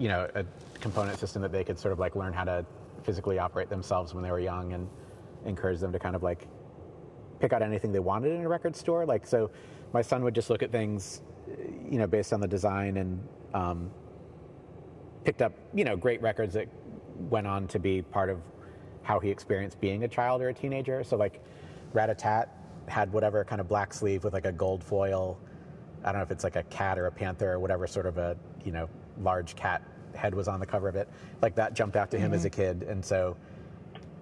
[0.00, 0.44] you know a
[0.80, 2.64] component system that they could sort of like learn how to
[3.04, 4.88] physically operate themselves when they were young and
[5.44, 6.48] encourage them to kind of like
[7.38, 9.06] pick out anything they wanted in a record store.
[9.06, 9.50] Like, so
[9.92, 11.22] my son would just look at things,
[11.88, 13.90] you know, based on the design and um,
[15.24, 16.68] picked up, you know, great records that
[17.30, 18.38] went on to be part of
[19.02, 21.02] how he experienced being a child or a teenager.
[21.02, 21.42] So, like,
[21.94, 22.48] Ratatat
[22.86, 25.38] had whatever kind of black sleeve with like a gold foil.
[26.04, 28.18] I don't know if it's like a cat or a panther or whatever sort of
[28.18, 28.88] a, you know,
[29.22, 29.82] large cat
[30.14, 31.08] head was on the cover of it.
[31.42, 32.34] Like that jumped out to him mm-hmm.
[32.34, 33.36] as a kid, and so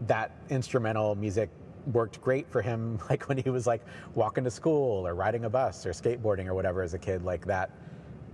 [0.06, 1.50] that instrumental music
[1.92, 2.98] worked great for him.
[3.10, 3.82] Like when he was like
[4.14, 7.46] walking to school or riding a bus or skateboarding or whatever as a kid, like
[7.46, 7.70] that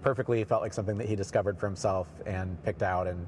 [0.02, 3.26] perfectly felt like something that he discovered for himself and picked out and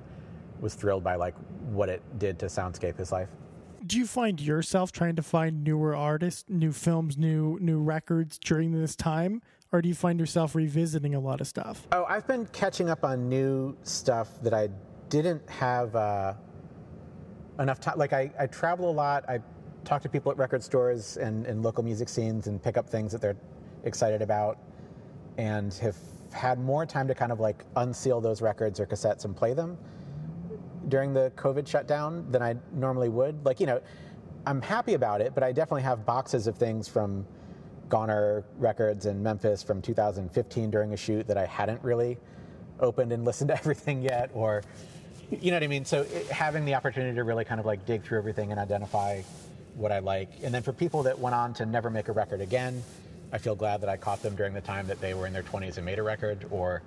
[0.60, 1.34] was thrilled by like
[1.70, 3.28] what it did to soundscape his life
[3.86, 8.72] do you find yourself trying to find newer artists, new films, new new records during
[8.72, 11.86] this time, or do you find yourself revisiting a lot of stuff?
[11.92, 14.68] Oh, I've been catching up on new stuff that I
[15.08, 16.34] didn't have uh,
[17.58, 17.98] enough time.
[17.98, 19.28] Like I, I travel a lot.
[19.28, 19.40] I
[19.84, 23.12] talk to people at record stores and, and local music scenes and pick up things
[23.12, 23.36] that they're
[23.84, 24.58] excited about,
[25.38, 25.96] and have
[26.32, 29.78] had more time to kind of like unseal those records or cassettes and play them
[30.88, 33.44] during the COVID shutdown than I normally would.
[33.44, 33.80] Like, you know,
[34.46, 37.26] I'm happy about it, but I definitely have boxes of things from
[37.88, 42.18] Goner Records in Memphis from 2015 during a shoot that I hadn't really
[42.80, 44.62] opened and listened to everything yet, or
[45.30, 45.84] you know what I mean.
[45.84, 49.22] So it, having the opportunity to really kind of like dig through everything and identify
[49.74, 52.40] what I like, and then for people that went on to never make a record
[52.40, 52.82] again,
[53.32, 55.42] I feel glad that I caught them during the time that they were in their
[55.42, 56.82] 20s and made a record, or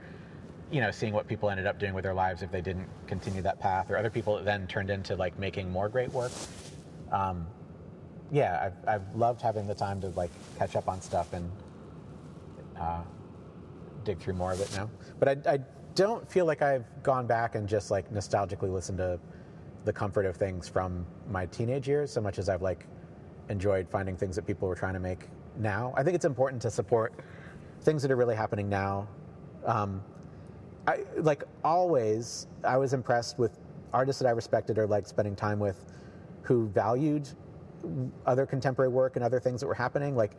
[0.72, 3.41] you know, seeing what people ended up doing with their lives if they didn't continue
[3.41, 6.32] that path, or other people that then turned into like making more great work.
[7.12, 7.47] Um,
[8.32, 11.49] yeah, I've, I've loved having the time to like catch up on stuff and
[12.80, 13.01] uh,
[14.03, 14.89] dig through more of it now.
[15.19, 15.59] But I, I
[15.95, 19.19] don't feel like I've gone back and just like nostalgically listened to
[19.86, 22.86] the comfort of things from my teenage years so much as I've like
[23.49, 25.27] enjoyed finding things that people were trying to make
[25.57, 25.93] now.
[25.97, 27.13] I think it's important to support
[27.82, 29.07] things that are really happening now.
[29.65, 30.03] Um,
[30.88, 33.59] I, like always, I was impressed with
[33.93, 35.86] artists that I respected or liked spending time with
[36.43, 37.27] who valued
[38.25, 40.15] other contemporary work and other things that were happening.
[40.15, 40.32] Like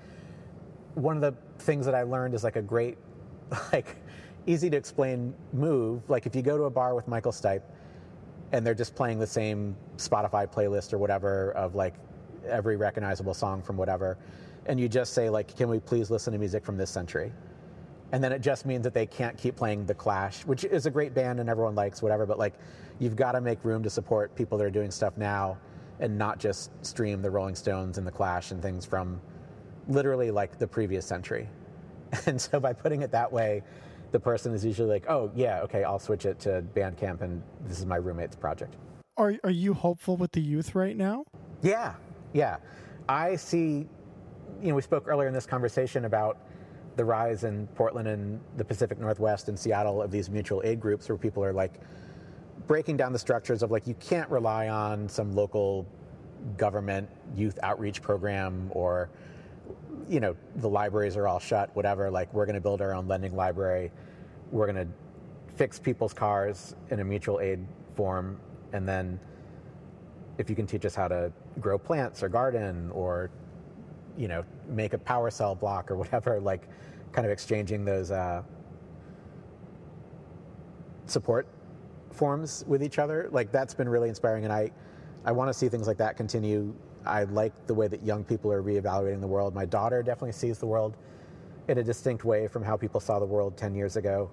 [0.95, 2.99] one of the things that I learned is like a great,
[3.73, 3.97] like
[4.47, 6.09] easy to explain move.
[6.09, 7.63] Like if you go to a bar with Michael Stipe
[8.53, 11.95] and they're just playing the same Spotify playlist or whatever of like
[12.49, 14.19] every recognizable song from whatever,
[14.67, 17.33] and you just say like, "Can we please listen to music from this century?"
[18.13, 20.91] and then it just means that they can't keep playing the clash which is a
[20.91, 22.55] great band and everyone likes whatever but like
[22.99, 25.57] you've got to make room to support people that are doing stuff now
[26.01, 29.21] and not just stream the rolling stones and the clash and things from
[29.87, 31.49] literally like the previous century.
[32.27, 33.63] And so by putting it that way,
[34.11, 37.79] the person is usually like, oh, yeah, okay, I'll switch it to Bandcamp and this
[37.79, 38.75] is my roommate's project.
[39.17, 41.25] Are, are you hopeful with the youth right now?
[41.63, 41.95] Yeah,
[42.33, 42.57] yeah.
[43.09, 43.87] I see,
[44.61, 46.39] you know, we spoke earlier in this conversation about
[46.97, 51.09] the rise in Portland and the Pacific Northwest and Seattle of these mutual aid groups
[51.09, 51.81] where people are like
[52.71, 55.85] breaking down the structures of like, you can't rely on some local
[56.57, 59.11] government youth outreach program or
[60.09, 62.09] you know the libraries are all shut whatever.
[62.13, 63.91] Like we're going to build our own lending library.
[64.53, 64.93] We're going to
[65.57, 67.59] fix people's cars in a mutual aid
[67.97, 68.39] form.
[68.73, 69.19] And then
[70.39, 73.33] if you can teach us how to grow plants or garden or
[74.17, 76.69] you know make a power cell block or whatever like
[77.11, 78.45] kind of exchanging those uh,
[81.07, 81.49] support
[82.21, 84.71] forms with each other like that's been really inspiring and i
[85.25, 86.75] i want to see things like that continue
[87.07, 89.55] I like the way that young people are reevaluating the world.
[89.55, 90.97] My daughter definitely sees the world
[91.69, 94.31] in a distinct way from how people saw the world 10 years ago.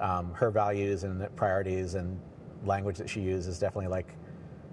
[0.00, 2.20] Um, her values and priorities and
[2.64, 4.14] language that she uses is definitely like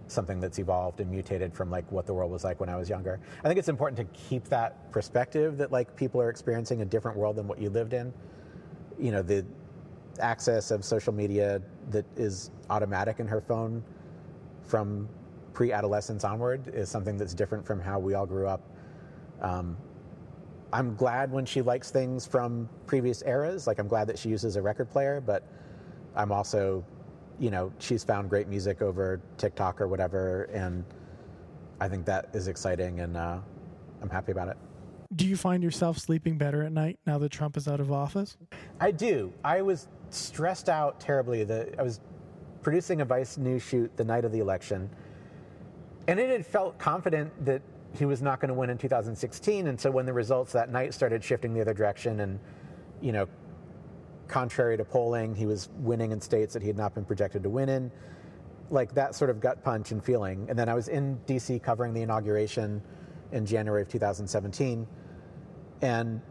[0.07, 2.89] something that's evolved and mutated from like what the world was like when I was
[2.89, 3.19] younger.
[3.43, 7.17] I think it's important to keep that perspective that like people are experiencing a different
[7.17, 8.11] world than what you lived in.
[8.99, 9.45] You know, the
[10.19, 13.83] access of social media that is automatic in her phone
[14.63, 15.07] from
[15.53, 18.61] pre-adolescence onward is something that's different from how we all grew up.
[19.41, 19.77] Um,
[20.73, 23.67] I'm glad when she likes things from previous eras.
[23.67, 25.43] Like I'm glad that she uses a record player, but
[26.15, 26.85] I'm also,
[27.39, 30.85] you know, she's found great music over TikTok or whatever, and
[31.79, 33.39] I think that is exciting, and uh,
[34.01, 34.57] I'm happy about it.
[35.15, 38.37] Do you find yourself sleeping better at night now that Trump is out of office?
[38.79, 39.33] I do.
[39.43, 41.43] I was stressed out terribly.
[41.43, 41.99] The, I was
[42.61, 44.89] producing a Vice News shoot the night of the election
[46.07, 47.61] and it had felt confident that
[47.97, 49.67] he was not going to win in 2016.
[49.67, 52.39] And so when the results that night started shifting the other direction, and
[53.01, 53.27] you know,
[54.27, 57.49] contrary to polling, he was winning in states that he had not been projected to
[57.49, 57.91] win in.
[58.69, 60.45] Like that sort of gut punch and feeling.
[60.49, 62.81] And then I was in DC covering the inauguration
[63.33, 64.87] in January of 2017.
[65.81, 66.21] And,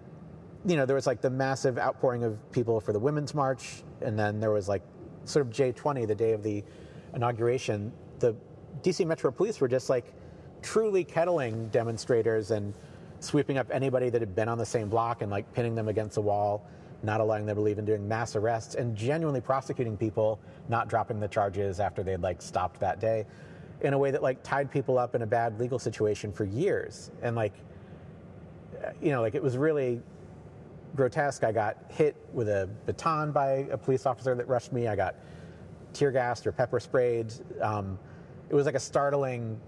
[0.65, 3.83] you know, there was like the massive outpouring of people for the Women's March.
[4.03, 4.83] And then there was like
[5.25, 6.63] sort of J20, the day of the
[7.15, 7.93] inauguration.
[8.19, 8.35] The
[8.83, 10.13] DC Metro Police were just like
[10.63, 12.75] truly kettling demonstrators and
[13.21, 16.15] sweeping up anybody that had been on the same block and like pinning them against
[16.15, 16.67] the wall,
[17.03, 20.39] not allowing them to leave and doing mass arrests and genuinely prosecuting people,
[20.69, 23.27] not dropping the charges after they'd like stopped that day
[23.83, 27.11] in a way that like tied people up in a bad legal situation for years.
[27.23, 27.55] And like,
[29.01, 30.01] you know, like it was really
[30.95, 31.45] grotesque.
[31.45, 34.88] I got hit with a baton by a police officer that rushed me.
[34.88, 35.16] I got
[35.93, 37.32] tear gassed or pepper sprayed.
[37.61, 37.99] Um,
[38.49, 39.61] it was like a startling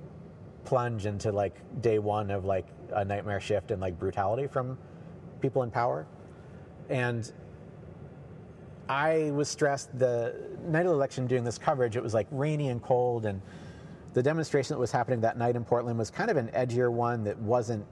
[0.65, 4.79] plunge into like day one of like a nightmare shift and like brutality from
[5.41, 6.07] people in power.
[6.89, 7.31] And
[8.89, 10.35] I was stressed the
[10.67, 13.41] night of the election doing this coverage, it was like rainy and cold and
[14.15, 17.25] the demonstration that was happening that night in Portland was kind of an edgier one
[17.25, 17.85] that wasn't,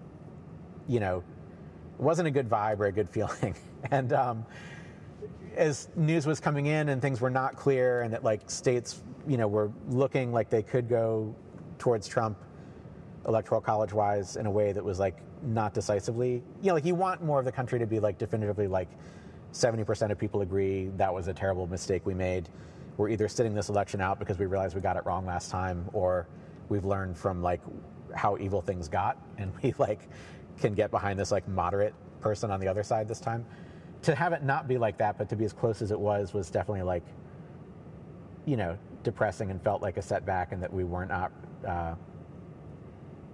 [0.87, 1.23] you know,
[2.01, 3.55] wasn't a good vibe or a good feeling.
[3.91, 4.47] and um,
[5.57, 9.37] as news was coming in and things were not clear and that like states you
[9.37, 11.35] know were looking like they could go
[11.79, 12.39] towards Trump
[13.27, 16.95] electoral college wise in a way that was like not decisively you know like you
[16.95, 18.89] want more of the country to be like definitively like
[19.53, 22.49] 70% of people agree that was a terrible mistake we made
[22.97, 25.89] we're either sitting this election out because we realized we got it wrong last time
[25.93, 26.29] or
[26.69, 27.61] we've learned from like
[28.15, 30.09] how evil things got and we like
[30.61, 33.45] can get behind this like moderate person on the other side this time
[34.03, 36.33] to have it not be like that, but to be as close as it was,
[36.33, 37.05] was definitely like,
[38.47, 41.95] you know, depressing and felt like a setback, and that we weren't uh,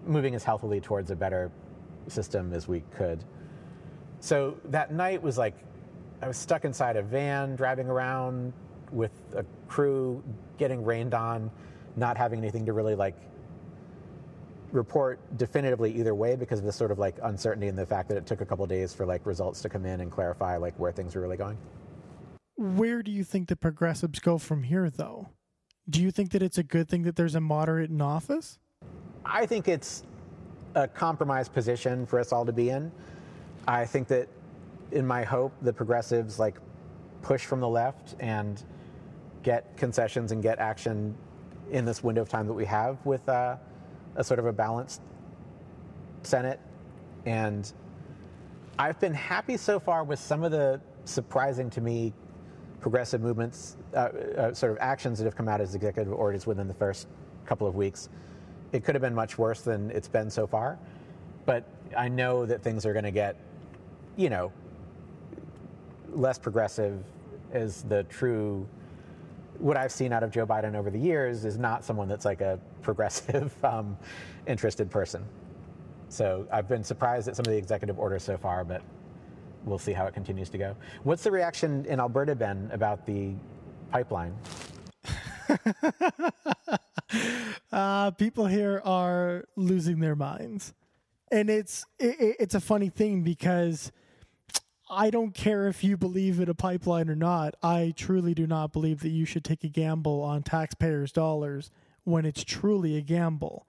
[0.05, 1.51] moving as healthily towards a better
[2.09, 3.24] system as we could.
[4.20, 5.55] So that night was like,
[6.22, 8.53] I was stuck inside a van driving around
[8.91, 10.22] with a crew,
[10.59, 11.51] getting rained on,
[11.97, 13.16] not having anything to really like
[14.73, 18.17] report definitively either way because of the sort of like uncertainty and the fact that
[18.17, 20.93] it took a couple days for like results to come in and clarify like where
[20.93, 21.57] things were really going.
[22.57, 25.29] Where do you think the progressives go from here though?
[25.89, 28.59] Do you think that it's a good thing that there's a moderate in office?
[29.25, 30.05] I think it's
[30.75, 32.91] a compromised position for us all to be in.
[33.69, 34.29] I think that
[34.93, 36.57] in my hope the progressives like
[37.23, 38.62] push from the left and
[39.43, 41.14] get concessions and get action
[41.71, 43.57] in this window of time that we have with uh,
[44.17, 45.01] a sort of a balanced
[46.23, 46.61] Senate.
[47.25, 47.73] And
[48.79, 52.12] I've been happy so far with some of the surprising to me
[52.81, 56.69] progressive movements, uh, uh, sort of actions that have come out as executive orders within
[56.69, 57.09] the first
[57.47, 58.09] couple of weeks.
[58.73, 60.79] It could have been much worse than it's been so far.
[61.47, 61.64] but
[61.97, 63.37] I know that things are going to get,
[64.17, 64.53] you know,
[66.12, 67.03] less progressive
[67.53, 68.67] as the true.
[69.59, 72.40] What I've seen out of Joe Biden over the years is not someone that's like
[72.40, 73.96] a progressive, um,
[74.46, 75.24] interested person.
[76.09, 78.82] So I've been surprised at some of the executive orders so far, but
[79.64, 80.76] we'll see how it continues to go.
[81.02, 83.32] What's the reaction in Alberta, Ben, about the
[83.90, 84.34] pipeline?
[87.72, 90.74] uh, people here are losing their minds,
[91.30, 93.92] and it's it, it's a funny thing because
[94.89, 97.55] I don't care if you believe in a pipeline or not.
[97.62, 101.70] I truly do not believe that you should take a gamble on taxpayers' dollars
[102.05, 103.66] when it's truly a gamble.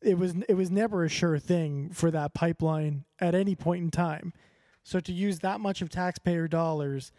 [0.00, 3.90] It was it was never a sure thing for that pipeline at any point in
[3.90, 4.32] time.
[4.84, 7.12] So to use that much of taxpayer dollars,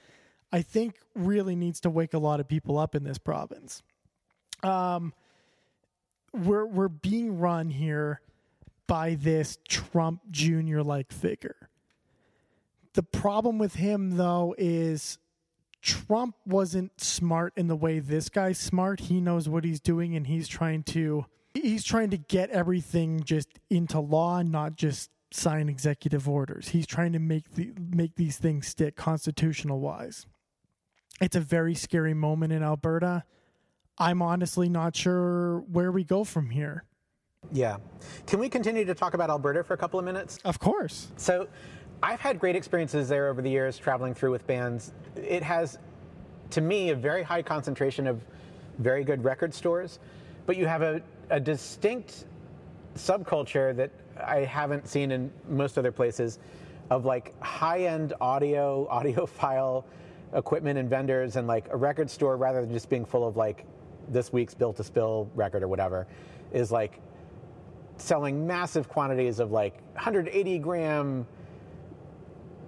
[0.51, 3.83] I think really needs to wake a lot of people up in this province.
[4.63, 5.13] Um,
[6.33, 8.21] we're we're being run here
[8.87, 10.81] by this Trump Jr.
[10.81, 11.68] like figure.
[12.93, 15.17] The problem with him though is
[15.81, 19.01] Trump wasn't smart in the way this guy's smart.
[19.01, 23.47] He knows what he's doing and he's trying to he's trying to get everything just
[23.69, 26.69] into law, not just sign executive orders.
[26.69, 30.25] He's trying to make the make these things stick constitutional wise.
[31.21, 33.23] It's a very scary moment in Alberta.
[33.97, 36.85] I'm honestly not sure where we go from here.
[37.51, 37.77] Yeah.
[38.27, 40.39] Can we continue to talk about Alberta for a couple of minutes?
[40.45, 41.11] Of course.
[41.17, 41.47] So,
[42.01, 44.93] I've had great experiences there over the years traveling through with bands.
[45.15, 45.77] It has,
[46.51, 48.21] to me, a very high concentration of
[48.77, 49.99] very good record stores,
[50.45, 52.25] but you have a, a distinct
[52.95, 53.91] subculture that
[54.25, 56.39] I haven't seen in most other places
[56.89, 59.83] of like high end audio, audiophile
[60.33, 63.65] equipment and vendors, and like a record store rather than just being full of like
[64.07, 66.07] this week's Built to Spill record or whatever,
[66.53, 67.01] is like
[67.97, 71.27] selling massive quantities of like 180 gram.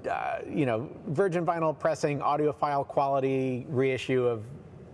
[0.09, 4.43] Uh, you know, virgin vinyl pressing, audiophile quality reissue of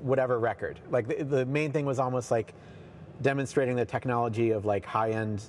[0.02, 0.80] whatever record.
[0.90, 2.54] Like the, the main thing was almost like
[3.22, 5.44] demonstrating the technology of like high end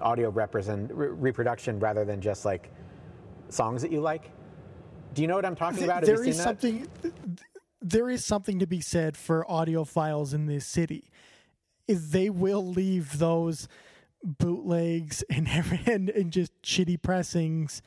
[0.00, 2.70] audio represent re- reproduction rather than just like
[3.48, 4.30] songs that you like.
[5.14, 5.96] Do you know what I'm talking about?
[5.96, 6.88] Have there is something.
[7.80, 11.10] There is something to be said for audiophiles in this city.
[11.86, 13.68] Is they will leave those
[14.24, 15.46] bootlegs and,
[15.86, 17.82] and and just shitty pressings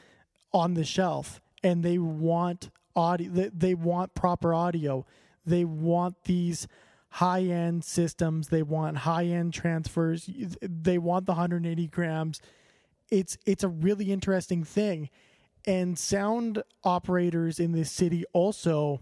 [0.53, 3.49] on the shelf, and they want audio.
[3.53, 5.05] They, want proper audio.
[5.45, 6.67] They want these
[7.09, 8.49] high end systems.
[8.49, 10.29] They want high end transfers.
[10.61, 12.41] They want the 180 grams.
[13.09, 15.09] It's it's a really interesting thing,
[15.65, 18.99] and sound operators in this city also,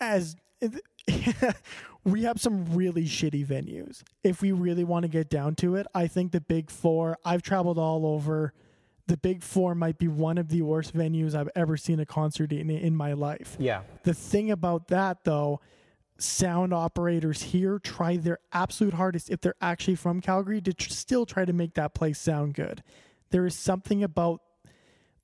[0.00, 0.36] as
[2.04, 4.02] we have some really shitty venues.
[4.22, 7.18] If we really want to get down to it, I think the Big Four.
[7.24, 8.52] I've traveled all over.
[9.06, 12.52] The Big Four might be one of the worst venues I've ever seen a concert
[12.52, 13.56] in in my life.
[13.58, 13.82] Yeah.
[14.02, 15.60] The thing about that though
[16.18, 21.26] sound operators here try their absolute hardest if they're actually from Calgary to tr- still
[21.26, 22.82] try to make that place sound good.
[23.30, 24.40] There is something about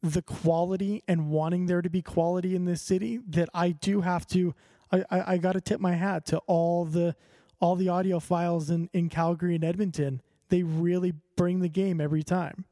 [0.03, 4.26] the quality and wanting there to be quality in this city that I do have
[4.28, 4.55] to
[4.91, 7.14] I, I, I gotta tip my hat to all the
[7.61, 10.22] all the audiophiles in, in Calgary and Edmonton.
[10.49, 12.64] They really bring the game every time.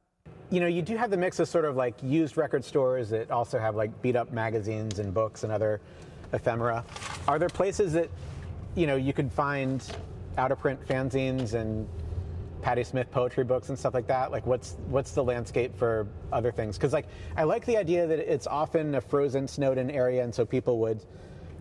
[0.50, 3.30] You know, you do have the mix of sort of like used record stores that
[3.30, 5.80] also have like beat up magazines and books and other
[6.32, 6.84] ephemera.
[7.26, 8.08] Are there places that
[8.74, 9.84] you know you could find
[10.38, 11.86] out of print fanzines and
[12.62, 14.32] Patti Smith poetry books and stuff like that?
[14.32, 16.78] Like, what's what's the landscape for other things?
[16.78, 20.46] Because like I like the idea that it's often a frozen, snowed-in area, and so
[20.46, 21.04] people would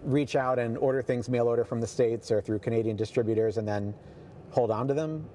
[0.03, 3.67] reach out and order things mail order from the states or through Canadian distributors, and
[3.67, 3.93] then
[4.51, 5.27] hold on to them.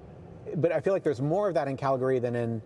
[0.55, 2.61] But I feel like there's more of that in Calgary than in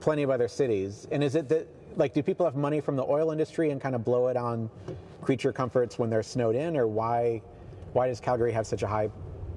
[0.00, 1.06] plenty of other cities.
[1.10, 3.94] And is it that like do people have money from the oil industry and kind
[3.94, 4.70] of blow it on
[5.22, 7.42] creature comforts when they're snowed in, or why
[7.92, 9.10] why does Calgary have such a high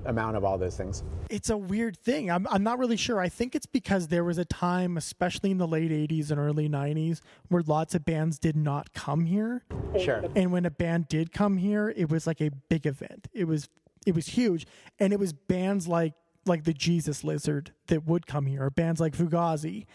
[0.06, 1.04] amount of all those things?
[1.30, 2.32] It's a weird thing.
[2.32, 3.20] I'm I'm not really sure.
[3.20, 6.68] I think it's because there was a time, especially in the late '80s and early
[6.68, 7.20] '90s,
[7.50, 9.64] where lots of bands did not come here.
[10.00, 10.24] Sure.
[10.36, 13.28] And when a band did come here, it was like a big event.
[13.34, 13.70] It was
[14.06, 14.66] it was huge,
[15.00, 16.14] and it was bands like
[16.46, 19.86] like the Jesus Lizard that would come here, or bands like Fugazi.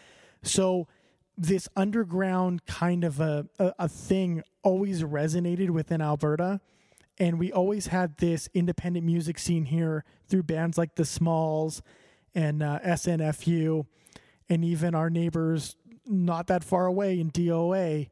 [0.43, 0.87] So
[1.37, 6.61] this underground kind of a, a, a thing always resonated within Alberta.
[7.18, 11.82] And we always had this independent music scene here through bands like The Smalls
[12.34, 13.87] and uh, SNFU,
[14.51, 18.11] and even our neighbors not that far away in DOA.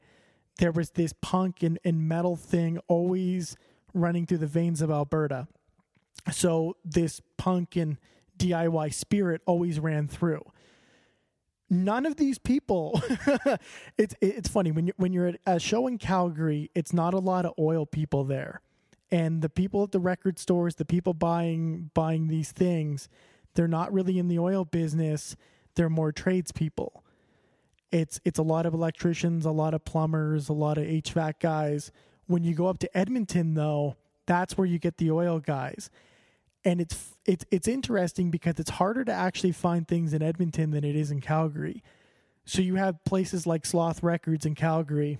[0.58, 3.56] There was this punk and, and metal thing always
[3.92, 5.46] running through the veins of Alberta.
[6.32, 7.98] So this punk and
[8.38, 10.42] DIY spirit always ran through.
[11.74, 13.02] None of these people
[13.98, 17.18] it's it's funny when you when you're at a show in Calgary it's not a
[17.18, 18.60] lot of oil people there.
[19.10, 23.08] And the people at the record stores the people buying buying these things
[23.54, 25.36] they're not really in the oil business.
[25.74, 27.04] They're more tradespeople
[27.90, 31.92] it's it's a lot of electricians a lot of plumbers a lot of HVAC guys.
[32.26, 33.96] When you go up to Edmonton though
[34.26, 35.90] that's where you get the oil guys
[36.64, 40.84] and it's it's it's interesting because it's harder to actually find things in Edmonton than
[40.84, 41.82] it is in Calgary.
[42.44, 45.18] So you have places like Sloth Records in Calgary,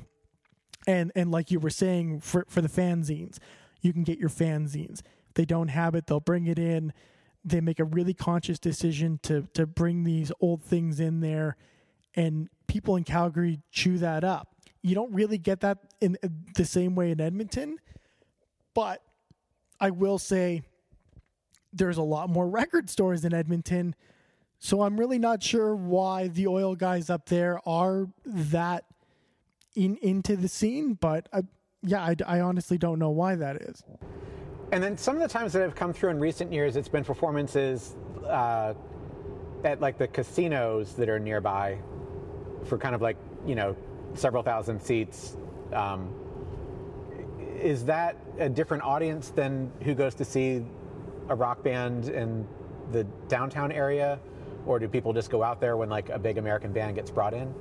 [0.87, 3.39] and and like you were saying for for the fanzines,
[3.81, 5.01] you can get your fanzines.
[5.29, 6.93] If they don't have it, they'll bring it in.
[7.45, 11.57] They make a really conscious decision to to bring these old things in there,
[12.15, 14.49] and people in Calgary chew that up.
[14.83, 16.17] You don't really get that in
[16.57, 17.79] the same way in Edmonton,
[18.75, 19.03] but
[19.81, 20.63] I will say
[21.75, 23.95] there's a lot more record stores in Edmonton.
[24.59, 28.85] So I'm really not sure why the oil guys up there are that
[29.75, 31.43] in into the scene, but I,
[31.83, 33.83] yeah, I, I honestly don't know why that is.
[34.73, 37.05] And then some of the times that have come through in recent years, it's been
[37.05, 37.95] performances
[38.27, 38.75] uh,
[39.65, 41.79] at like the casinos that are nearby
[42.65, 43.17] for kind of like
[43.47, 43.77] you know
[44.15, 45.37] several thousand seats.
[45.73, 46.15] Um,
[47.61, 50.65] is that a different audience than who goes to see
[51.29, 52.47] a rock band in
[52.93, 54.19] the downtown area,
[54.67, 57.35] or do people just go out there when like a big American band gets brought
[57.35, 57.53] in?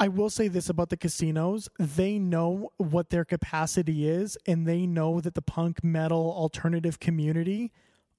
[0.00, 1.68] I will say this about the casinos.
[1.78, 7.72] They know what their capacity is, and they know that the punk metal alternative community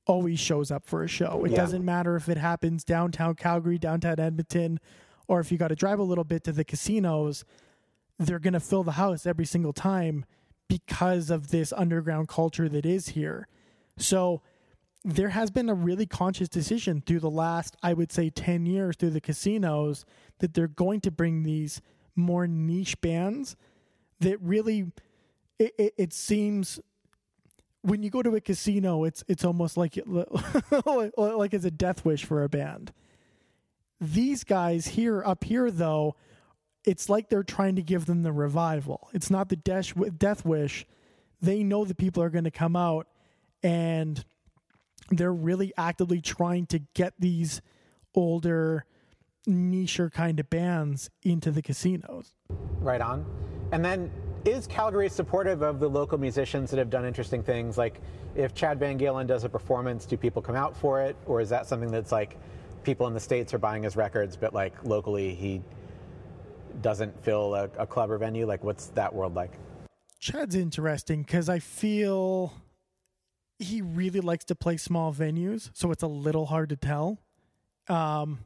[0.06, 1.45] always shows up for a show.
[1.45, 1.58] It yeah.
[1.58, 4.80] doesn't matter if it happens downtown Calgary, downtown Edmonton,
[5.28, 7.45] or if you got to drive a little bit to the casinos,
[8.18, 10.26] they're going to fill the house every single time
[10.68, 13.47] because of this underground culture that is here.
[14.00, 14.41] So
[15.04, 18.95] there has been a really conscious decision through the last, I would say, 10 years
[18.95, 20.06] through the casinos
[20.39, 21.82] that they're going to bring these
[22.16, 23.56] more niche bands
[24.20, 24.91] that really,
[25.58, 26.80] it, it, it seems
[27.82, 32.26] when you go to a casino, it's it's almost like like it's a death wish
[32.26, 32.91] for a band.
[34.02, 36.16] These guys here up here though,
[36.86, 39.10] it's like they're trying to give them the revival.
[39.14, 40.86] It's not the death death wish.
[41.41, 43.08] They know the people are going to come out
[43.64, 44.24] and
[45.12, 47.62] they're really actively trying to get these
[48.16, 48.86] older
[49.47, 52.34] nicher kind of bands into the casinos.
[52.80, 53.26] Right on.
[53.72, 54.12] And then
[54.45, 57.78] is Calgary supportive of the local musicians that have done interesting things?
[57.78, 58.01] Like
[58.36, 61.16] if Chad VanGaalen does a performance, do people come out for it?
[61.26, 62.38] Or is that something that's like
[62.84, 65.62] people in the States are buying his records, but like locally he
[66.82, 68.45] doesn't fill a, a club or venue?
[68.45, 69.51] Like what's that world like?
[70.20, 72.53] Chad's interesting because I feel
[73.60, 77.20] he really likes to play small venues, so it's a little hard to tell.
[77.88, 78.39] Um,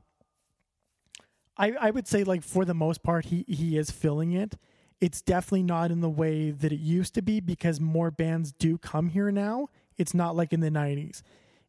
[1.56, 4.56] I I would say like for the most part he he is filling it.
[5.00, 8.78] It's definitely not in the way that it used to be because more bands do
[8.78, 9.68] come here now.
[9.98, 11.22] It's not like in the 90s.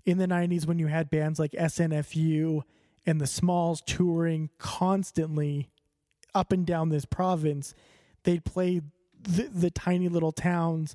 [0.05, 2.63] In the 90s when you had bands like SNFU
[3.05, 5.71] and the Smalls touring constantly
[6.33, 7.75] up and down this province,
[8.23, 8.81] they'd play
[9.21, 10.95] the, the tiny little towns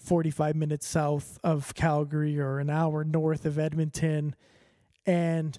[0.00, 4.34] 45 minutes south of Calgary or an hour north of Edmonton.
[5.06, 5.58] And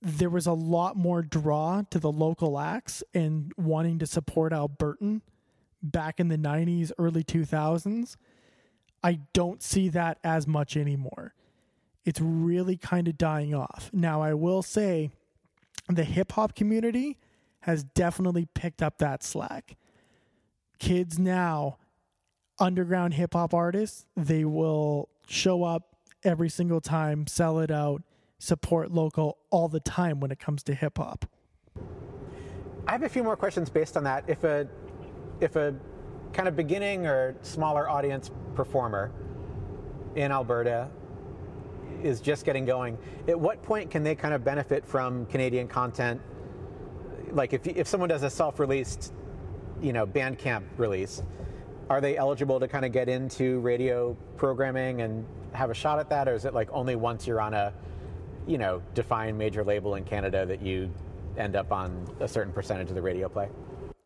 [0.00, 5.20] there was a lot more draw to the local acts and wanting to support Albertan
[5.82, 8.16] back in the 90s, early 2000s.
[9.04, 11.34] I don't see that as much anymore.
[12.04, 13.90] It's really kind of dying off.
[13.92, 15.10] Now, I will say
[15.88, 17.18] the hip hop community
[17.60, 19.76] has definitely picked up that slack.
[20.78, 21.78] Kids now
[22.58, 28.02] underground hip hop artists, they will show up every single time, sell it out,
[28.38, 31.26] support local all the time when it comes to hip hop.
[32.86, 34.24] I have a few more questions based on that.
[34.26, 34.68] If a
[35.40, 35.74] if a
[36.32, 39.12] kind of beginning or smaller audience performer
[40.14, 40.88] in Alberta
[42.02, 42.98] is just getting going,
[43.28, 46.20] at what point can they kind of benefit from Canadian content?
[47.30, 49.12] Like if if someone does a self-released,
[49.80, 51.22] you know, Bandcamp release,
[51.92, 56.08] are they eligible to kind of get into radio programming and have a shot at
[56.08, 57.70] that, or is it like only once you're on a,
[58.46, 60.90] you know, defined major label in Canada that you
[61.36, 63.50] end up on a certain percentage of the radio play?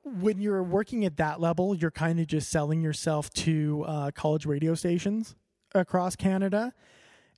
[0.03, 4.47] When you're working at that level, you're kind of just selling yourself to uh, college
[4.47, 5.37] radio stations
[5.73, 6.75] across Canada.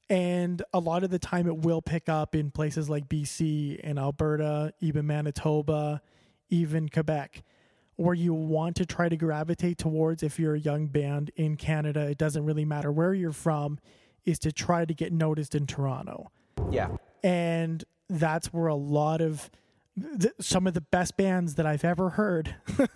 [0.08, 3.98] And a lot of the time, it will pick up in places like BC and
[3.98, 6.00] Alberta, even Manitoba,
[6.48, 7.42] even Quebec
[7.98, 12.08] or you want to try to gravitate towards if you're a young band in Canada,
[12.08, 13.78] it doesn't really matter where you're from,
[14.24, 16.30] is to try to get noticed in Toronto.
[16.70, 16.96] Yeah.
[17.22, 19.50] And that's where a lot of
[20.20, 22.54] th- some of the best bands that I've ever heard,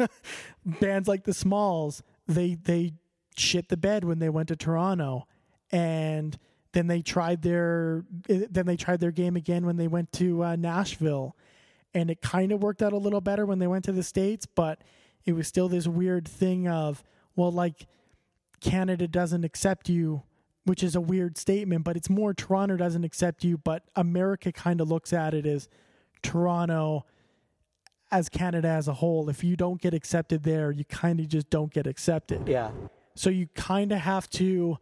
[0.80, 2.92] bands like the Smalls, they they
[3.36, 5.26] shit the bed when they went to Toronto,
[5.72, 6.38] and
[6.72, 10.56] then they tried their then they tried their game again when they went to uh,
[10.56, 11.36] Nashville,
[11.94, 14.46] and it kind of worked out a little better when they went to the states,
[14.46, 14.82] but
[15.24, 17.02] it was still this weird thing of
[17.34, 17.86] well, like
[18.60, 20.22] Canada doesn't accept you
[20.64, 24.80] which is a weird statement, but it's more Toronto doesn't accept you, but America kind
[24.80, 25.68] of looks at it as
[26.22, 27.04] Toronto
[28.10, 29.28] as Canada as a whole.
[29.28, 32.46] If you don't get accepted there, you kind of just don't get accepted.
[32.46, 32.70] Yeah.
[33.14, 34.78] So you kind of have to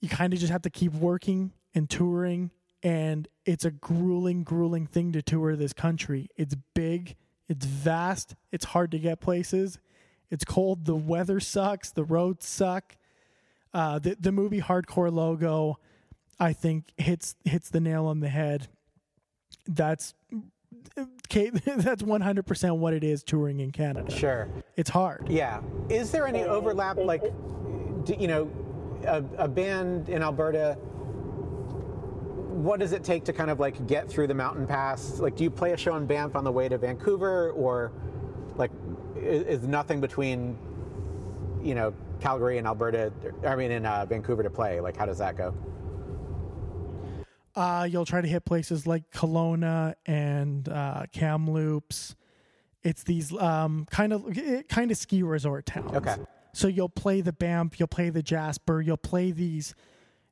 [0.00, 2.50] you kind of just have to keep working and touring
[2.82, 6.28] and it's a grueling grueling thing to tour this country.
[6.36, 7.16] It's big,
[7.48, 9.78] it's vast, it's hard to get places.
[10.30, 12.96] It's cold, the weather sucks, the roads suck
[13.74, 15.78] uh, the the movie Hard Core Logo,
[16.38, 18.68] I think hits hits the nail on the head.
[19.66, 20.14] That's
[21.26, 24.14] okay, that's one hundred percent what it is touring in Canada.
[24.14, 25.28] Sure, it's hard.
[25.28, 26.98] Yeah, is there any overlap?
[26.98, 27.22] Like,
[28.18, 28.50] you know,
[29.06, 30.76] a, a band in Alberta
[32.52, 35.18] what does it take to kind of like get through the mountain pass?
[35.18, 37.92] Like, do you play a show in Banff on the way to Vancouver, or
[38.56, 38.70] like
[39.16, 40.58] is, is nothing between,
[41.62, 43.12] you know, Calgary and Alberta,
[43.46, 44.80] I mean, in uh, Vancouver to play?
[44.80, 45.54] Like, how does that go?
[47.54, 52.14] Uh, you'll try to hit places like Kelowna and uh, Kamloops.
[52.82, 54.26] It's these um, kind of
[54.68, 55.94] kind of ski resort towns.
[55.94, 56.16] Okay.
[56.54, 59.74] So you'll play the Banff, you'll play the Jasper, you'll play these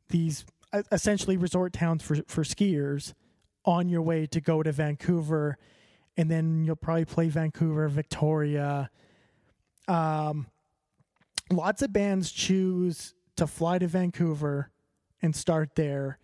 [0.08, 0.44] these
[0.92, 3.14] essentially resort towns for for skiers
[3.64, 5.58] on your way to go to Vancouver,
[6.16, 8.90] and then you'll probably play Vancouver, Victoria.
[9.88, 10.46] Um,
[11.50, 14.70] lots of bands choose to fly to Vancouver
[15.22, 16.18] and start there.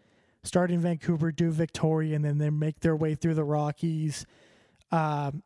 [0.44, 4.24] Start in Vancouver, do Victoria, and then they make their way through the Rockies.
[4.92, 5.42] Um,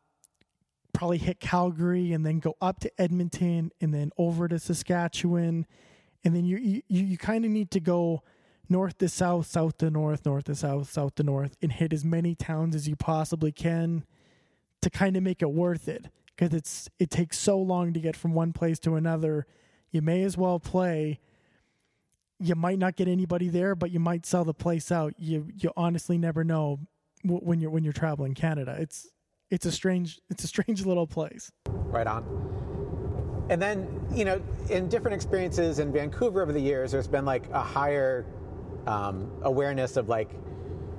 [0.93, 5.65] probably hit Calgary and then go up to Edmonton and then over to Saskatchewan.
[6.23, 8.21] And then you you, you kind of need to go
[8.71, 12.03] north to south, south to north, north to south, south to north, and hit as
[12.03, 14.05] many towns as you possibly can
[14.81, 16.07] to kind of make it worth it.
[16.35, 19.45] Because it's it takes so long to get from one place to another
[19.91, 21.19] you may as well play.
[22.39, 25.13] You might not get anybody there, but you might sell the place out.
[25.17, 26.79] You you honestly never know
[27.23, 28.77] when you're when you're traveling Canada.
[28.79, 29.07] It's
[29.51, 31.51] it's a strange it's a strange little place.
[31.67, 32.25] Right on.
[33.49, 37.49] And then you know, in different experiences in Vancouver over the years, there's been like
[37.51, 38.25] a higher
[38.87, 40.29] um, awareness of like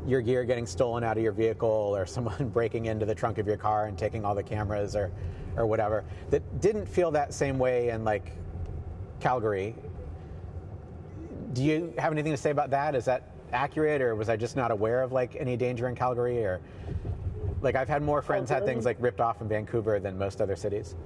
[0.06, 3.46] your gear getting stolen out of your vehicle or someone breaking into the trunk of
[3.46, 5.12] your car and taking all the cameras or
[5.56, 8.32] or whatever that didn't feel that same way in like
[9.20, 9.74] Calgary.
[11.52, 12.94] Do you have anything to say about that?
[12.94, 16.44] Is that accurate, or was I just not aware of like any danger in Calgary,
[16.44, 16.60] or
[17.60, 20.56] like I've had more friends had things like ripped off in Vancouver than most other
[20.56, 20.96] cities.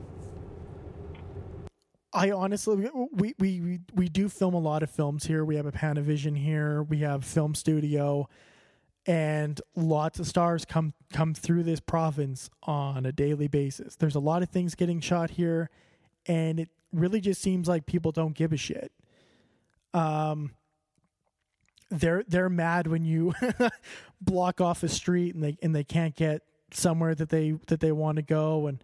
[2.12, 5.44] I honestly, we, we, we do film a lot of films here.
[5.44, 6.82] We have a Panavision here.
[6.82, 8.28] We have film studio,
[9.06, 13.96] and lots of stars come come through this province on a daily basis.
[13.96, 15.68] There's a lot of things getting shot here,
[16.26, 18.92] and it really just seems like people don't give a shit.
[19.92, 20.52] Um,
[21.90, 23.34] they're they're mad when you
[24.20, 27.92] block off a street and they and they can't get somewhere that they that they
[27.92, 28.82] want to go and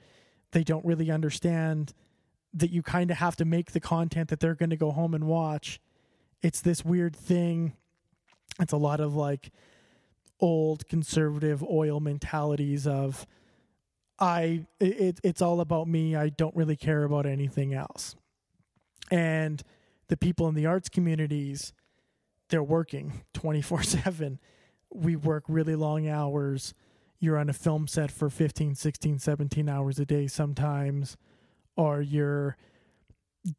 [0.53, 1.93] they don't really understand
[2.55, 5.15] that you kind of have to make the content that they're going to go home
[5.15, 5.81] and watch.
[6.43, 7.75] It's this weird thing.
[8.61, 9.51] It's a lot of like
[10.41, 13.27] old conservative oil mentalities of
[14.19, 16.15] I it, it's all about me.
[16.15, 18.17] I don't really care about anything else.
[19.11, 19.63] And
[20.09, 21.73] the people in the arts communities,
[22.49, 24.39] they're working 24/7.
[24.93, 26.75] We work really long hours.
[27.19, 31.17] You're on a film set for 15, 16, 17 hours a day sometimes
[31.77, 32.57] or you're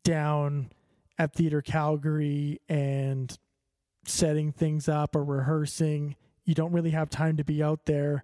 [0.03, 0.71] down
[1.17, 3.37] at Theatre Calgary and
[4.05, 6.15] setting things up or rehearsing.
[6.45, 8.23] You don't really have time to be out there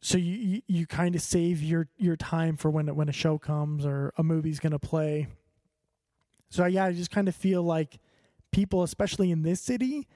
[0.00, 3.38] so you you, you kind of save your your time for when when a show
[3.38, 5.26] comes or a movie's going to play.
[6.48, 7.98] So yeah, I just kind of feel like
[8.52, 10.06] people, especially in this city,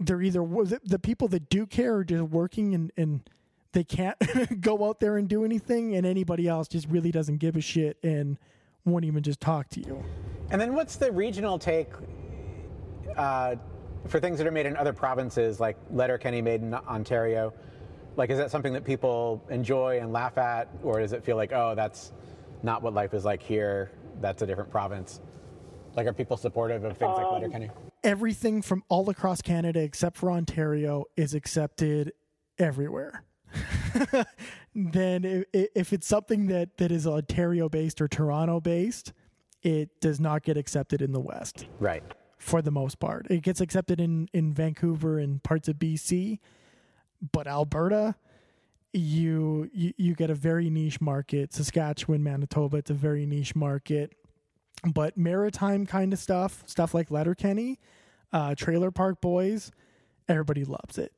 [0.00, 0.44] they're either
[0.84, 3.30] the people that do care are just working and and
[3.72, 4.16] they can't
[4.60, 7.98] go out there and do anything, and anybody else just really doesn't give a shit
[8.02, 8.38] and
[8.84, 10.02] won't even just talk to you.
[10.50, 11.90] And then what's the regional take
[13.16, 13.56] uh,
[14.06, 17.54] for things that are made in other provinces, like Letterkenny made in Ontario?
[18.16, 21.52] Like, is that something that people enjoy and laugh at, or does it feel like,
[21.52, 22.12] oh, that's
[22.62, 23.90] not what life is like here?
[24.20, 25.20] That's a different province.
[25.96, 27.70] Like, are people supportive of things um, like Letterkenny?
[28.04, 32.12] everything from all across Canada except for Ontario is accepted
[32.58, 33.24] everywhere.
[34.74, 39.12] then if, if it's something that, that is Ontario based or Toronto based,
[39.62, 41.66] it does not get accepted in the West.
[41.78, 42.02] Right.
[42.38, 46.40] For the most part, it gets accepted in in Vancouver and parts of BC,
[47.30, 48.16] but Alberta,
[48.92, 51.54] you you, you get a very niche market.
[51.54, 54.16] Saskatchewan, Manitoba, it's a very niche market.
[54.84, 57.78] But maritime kind of stuff, stuff like Letterkenny,
[58.32, 59.70] uh, Trailer Park Boys,
[60.28, 61.12] everybody loves it.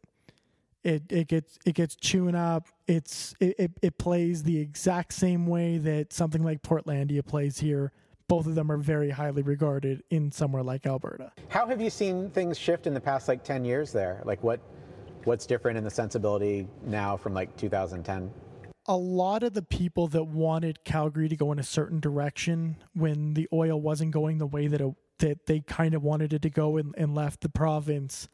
[0.84, 2.68] It it gets it gets chewing up.
[2.86, 7.92] It's it, it, it plays the exact same way that something like Portlandia plays here.
[8.28, 11.32] Both of them are very highly regarded in somewhere like Alberta.
[11.48, 14.22] How have you seen things shift in the past like 10 years there?
[14.24, 14.60] Like what
[15.24, 18.30] what's different in the sensibility now from like 2010?
[18.86, 23.34] a lot of the people that wanted Calgary to go in a certain direction when
[23.34, 26.50] the oil wasn't going the way that it, that they kind of wanted it to
[26.50, 28.28] go and, and left the province.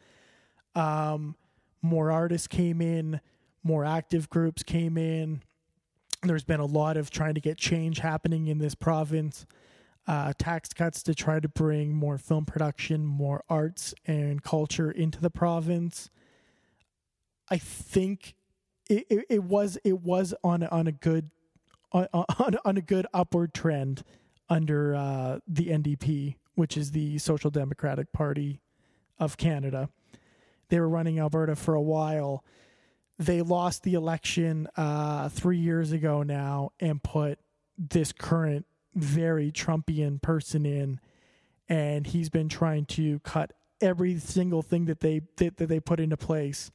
[0.74, 1.36] Um,
[1.82, 3.20] more artists came in,
[3.62, 5.42] more active groups came in.
[6.22, 9.46] There's been a lot of trying to get change happening in this province.
[10.06, 15.20] Uh, tax cuts to try to bring more film production, more arts and culture into
[15.20, 16.10] the province.
[17.50, 18.34] I think
[18.88, 21.30] it, it, it was it was on on a good
[21.92, 24.02] on on, on a good upward trend
[24.48, 28.60] under uh, the NDP, which is the Social Democratic Party
[29.18, 29.90] of Canada.
[30.70, 32.44] They were running Alberta for a while.
[33.18, 37.38] They lost the election uh, three years ago now and put
[37.76, 41.00] this current very Trumpian person in,
[41.68, 46.00] and he's been trying to cut every single thing that they that, that they put
[46.00, 46.70] into place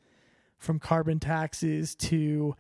[0.57, 2.55] from carbon taxes to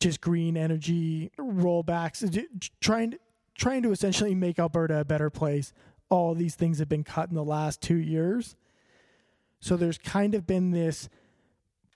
[0.00, 2.46] just green energy rollbacks,
[2.80, 3.14] trying
[3.56, 5.72] trying to essentially make Alberta a better place.
[6.10, 8.56] All these things have been cut in the last two years,
[9.64, 11.08] so there's kind of been this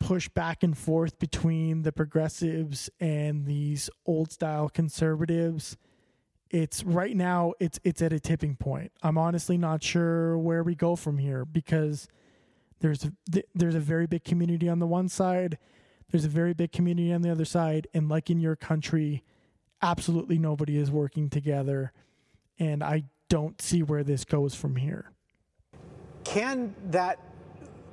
[0.01, 5.77] push back and forth between the progressives and these old style conservatives.
[6.49, 8.93] It's right now it's it's at a tipping point.
[9.03, 12.09] I'm honestly not sure where we go from here because
[12.81, 15.59] there's a, there's a very big community on the one side,
[16.11, 19.25] there's a very big community on the other side, and like in your country,
[19.83, 21.93] absolutely nobody is working together,
[22.59, 25.13] and I don't see where this goes from here.
[26.25, 27.19] Can that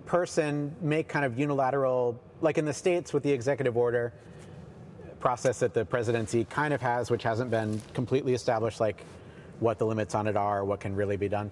[0.05, 4.13] person make kind of unilateral, like in the states with the executive order
[5.19, 9.03] process that the presidency kind of has, which hasn't been completely established, like
[9.59, 11.49] what the limits on it are, what can really be done.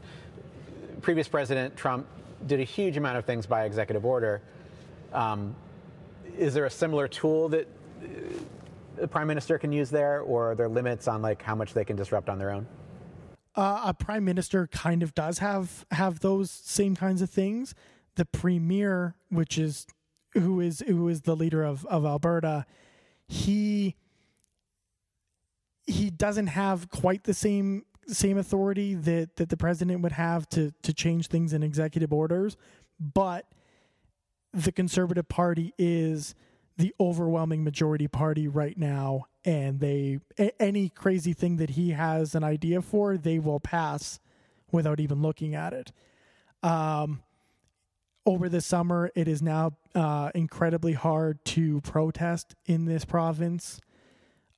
[1.02, 2.06] Previous President Trump
[2.46, 4.42] did a huge amount of things by executive order.
[5.12, 5.56] Um,
[6.38, 7.68] is there a similar tool that
[8.02, 8.08] uh,
[8.98, 11.86] the prime minister can use there, or are there limits on like how much they
[11.86, 12.68] can disrupt on their own?
[13.56, 17.76] Uh, a prime minister kind of does have have those same kinds of things.
[18.16, 19.88] The premier, which is
[20.34, 22.66] who is who is the leader of of Alberta,
[23.28, 23.96] he
[25.86, 30.72] he doesn't have quite the same same authority that that the president would have to
[30.84, 32.58] to change things in executive orders,
[33.00, 33.46] but
[34.52, 36.36] the conservative party is
[36.78, 40.20] the overwhelming majority party right now and they
[40.60, 44.20] any crazy thing that he has an idea for they will pass
[44.72, 45.92] without even looking at it.
[46.64, 47.22] Um,
[48.26, 53.80] over the summer it is now uh, incredibly hard to protest in this province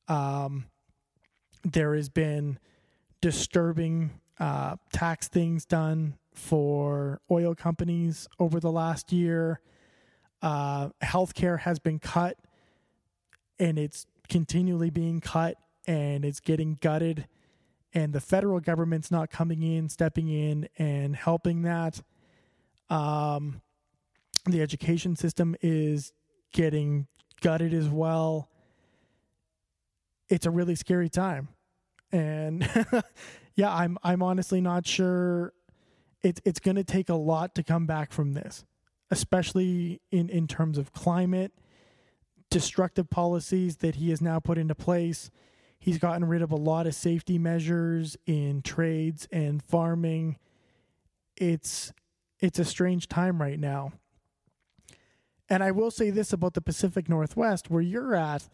[0.07, 0.65] um,
[1.63, 2.59] there has been
[3.21, 9.59] disturbing uh, tax things done for oil companies over the last year.
[10.41, 12.37] Uh, healthcare has been cut
[13.57, 15.55] and it's continually being cut
[15.87, 17.27] and it's getting gutted.
[17.93, 22.01] And the federal government's not coming in, stepping in, and helping that.
[22.89, 23.61] Um,
[24.45, 26.13] the education system is
[26.53, 27.07] getting
[27.41, 28.49] gutted as well.
[30.29, 31.49] It's a really scary time
[32.15, 32.67] and
[33.55, 35.53] yeah, I'm I'm honestly not sure.
[36.23, 38.65] It's it's going to take a lot to come back from this,
[39.11, 41.51] especially in in terms of climate,
[42.49, 45.29] destructive policies that he has now put into place.
[45.77, 50.37] He's gotten rid of a lot of safety measures in trades and farming.
[51.35, 51.91] It's
[52.39, 53.93] it's a strange time right now.
[55.49, 58.49] And I will say this about the Pacific Northwest, where you're at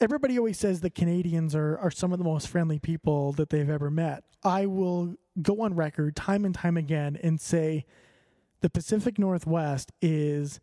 [0.00, 3.70] everybody always says the Canadians are, are some of the most friendly people that they've
[3.70, 4.24] ever met.
[4.42, 7.86] I will go on record time and time again and say
[8.60, 10.60] the Pacific Northwest is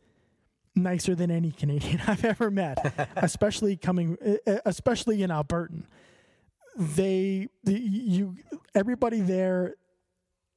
[0.75, 4.17] nicer than any Canadian I've ever met, especially coming,
[4.65, 5.83] especially in Albertan.
[6.77, 8.37] They, the, you,
[8.73, 9.75] everybody there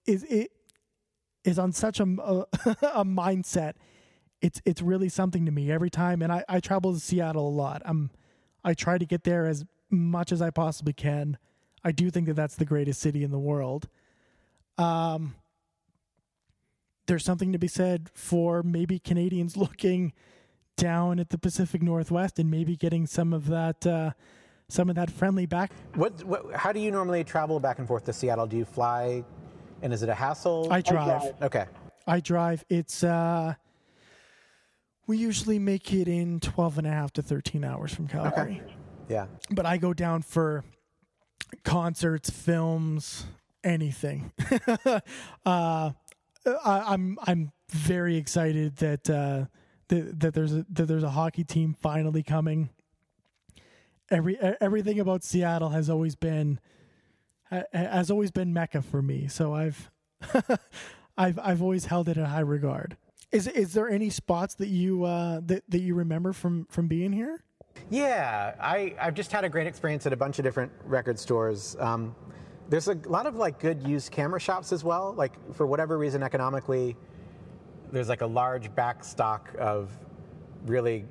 [0.07, 0.53] is it.
[1.45, 2.47] Is on such a, a,
[2.95, 3.75] a mindset.
[4.41, 7.51] It's it's really something to me every time, and I, I travel to Seattle a
[7.51, 7.83] lot.
[7.85, 8.11] I'm
[8.65, 11.39] I try to get there as much as I possibly can.
[11.83, 13.89] I do think that that's the greatest city in the world.
[14.79, 15.35] Um,
[17.07, 20.13] there's something to be said for maybe Canadians looking
[20.77, 24.11] down at the Pacific Northwest and maybe getting some of that uh,
[24.69, 25.73] some of that friendly back.
[25.95, 26.55] What, what?
[26.55, 28.47] How do you normally travel back and forth to Seattle?
[28.47, 29.25] Do you fly,
[29.85, 30.67] and is it a hassle?
[30.73, 31.35] I drive.
[31.43, 31.67] Okay.
[32.07, 32.65] I drive.
[32.69, 33.55] It's uh
[35.07, 38.63] we usually make it in 12 and a half to 13 hours from Calgary.
[38.65, 38.75] Okay.
[39.11, 39.27] Yeah.
[39.51, 40.65] But I go down for
[41.63, 43.27] concerts, films,
[43.63, 44.33] anything.
[44.87, 45.01] uh
[45.47, 45.93] I,
[46.65, 49.45] I'm I'm very excited that uh
[49.89, 52.71] that, that there's a that there's a hockey team finally coming.
[54.11, 56.59] Every everything about Seattle has always been
[57.73, 59.29] has always been mecca for me.
[59.29, 59.91] So I've
[61.17, 62.97] I've I've always held it in high regard.
[63.33, 67.13] Is is there any spots that you uh, that that you remember from from being
[67.13, 67.45] here?
[67.91, 71.77] Yeah, I, I've just had a great experience at a bunch of different record stores.
[71.79, 72.15] Um,
[72.69, 75.13] there's a lot of like good used camera shops as well.
[75.17, 76.97] Like for whatever reason, economically,
[77.93, 79.91] there's like a large back stock of
[80.67, 81.05] really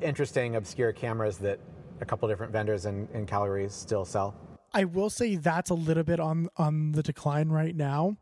[0.00, 1.58] interesting, obscure cameras that
[2.00, 4.34] a couple different vendors in, in Calgary still sell.
[4.74, 8.16] I will say that's a little bit on on the decline right now.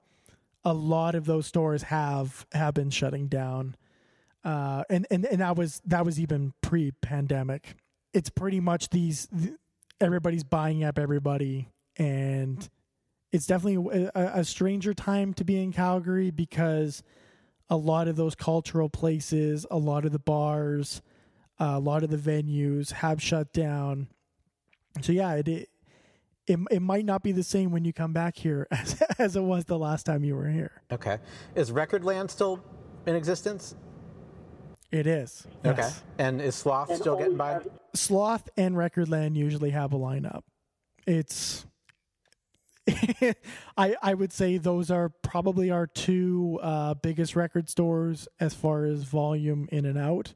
[0.65, 3.75] A lot of those stores have have been shutting down,
[4.45, 7.75] uh, and and and that was that was even pre pandemic.
[8.13, 9.55] It's pretty much these th-
[9.99, 12.69] everybody's buying up everybody, and
[13.33, 17.03] it's definitely a, a stranger time to be in Calgary because
[17.71, 21.01] a lot of those cultural places, a lot of the bars,
[21.59, 24.09] uh, a lot of the venues have shut down.
[25.01, 25.69] So yeah, it, it
[26.47, 29.43] it it might not be the same when you come back here as as it
[29.43, 30.83] was the last time you were here.
[30.91, 31.19] Okay.
[31.55, 32.63] Is Recordland still
[33.07, 33.75] in existence?
[34.91, 35.47] It is.
[35.65, 35.81] Okay.
[35.81, 36.03] yes.
[36.19, 37.61] And is Sloth still getting by?
[37.95, 40.43] Sloth and Recordland usually have a lineup.
[41.07, 41.65] It's
[43.77, 48.85] I I would say those are probably our two uh, biggest record stores as far
[48.85, 50.35] as volume in and out.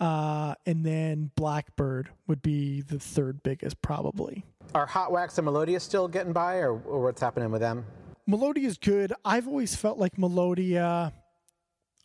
[0.00, 4.44] Uh, and then Blackbird would be the third biggest, probably.
[4.74, 7.86] Are Hot Wax and Melodia still getting by, or, or what's happening with them?
[8.26, 9.12] Melodia is good.
[9.24, 11.12] I've always felt like Melodia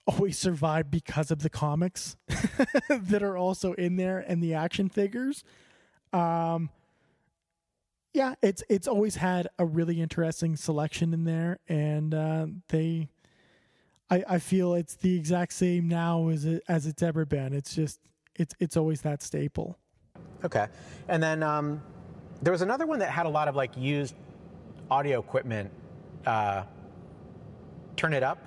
[0.07, 2.15] always survived because of the comics
[2.89, 5.43] that are also in there and the action figures.
[6.11, 6.69] Um,
[8.13, 13.09] yeah, it's it's always had a really interesting selection in there, and uh, they,
[14.09, 17.53] I I feel it's the exact same now as it as it's ever been.
[17.53, 17.99] It's just
[18.35, 19.77] it's it's always that staple.
[20.43, 20.67] Okay.
[21.07, 21.81] And then um,
[22.43, 24.15] there was another one that had a lot of like used
[24.91, 25.71] audio equipment.
[26.25, 26.63] Uh,
[27.95, 28.39] Turn it up.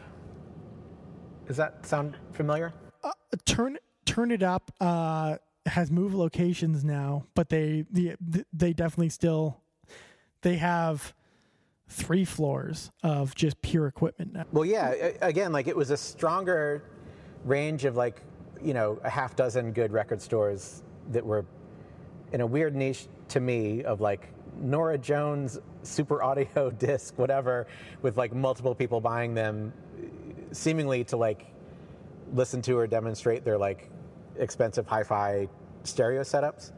[1.47, 2.73] Does that sound familiar?
[3.05, 3.13] uh,
[3.45, 5.37] turn turn it up uh
[5.67, 8.17] has moved locations now but they the,
[8.53, 9.61] they definitely still
[10.43, 11.15] they have
[11.89, 14.91] three floors of just pure equipment now Well, yeah.
[15.23, 16.83] Again, like it was a stronger
[17.45, 18.23] range of like
[18.61, 20.83] you know a half dozen good record stores
[21.13, 21.45] that were
[22.33, 24.29] in a weird niche to me of like
[24.59, 27.67] Norah Jones super audio disc, whatever,
[28.03, 29.73] with like multiple people buying them,
[30.53, 31.47] seemingly to like
[32.33, 33.91] listen to or demonstrate their like
[34.37, 35.49] expensive hi-fi
[35.85, 36.73] stereo setups,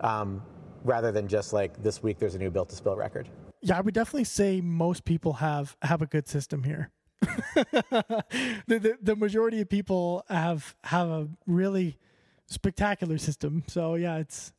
[0.00, 0.42] um,
[0.84, 3.28] rather than just like this week there's a new built to spill record.
[3.60, 6.90] yeah i would definitely say most people have have a good system here
[7.20, 8.24] the,
[8.66, 11.98] the, the majority of people have have a really
[12.46, 14.52] spectacular system so yeah it's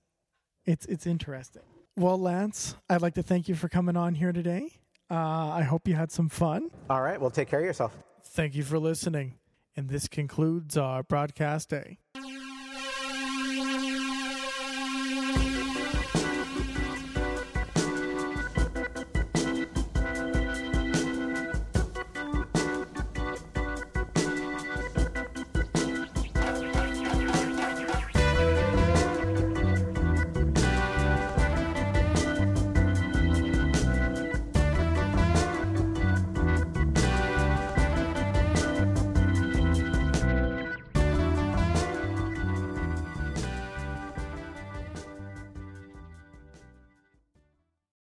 [0.66, 1.64] it's it's interesting
[1.98, 4.70] well lance i'd like to thank you for coming on here today
[5.10, 5.16] uh,
[5.50, 7.94] i hope you had some fun All right, well, take care of yourself.
[8.24, 9.36] Thank you for listening.
[9.76, 11.98] And this concludes our broadcast day.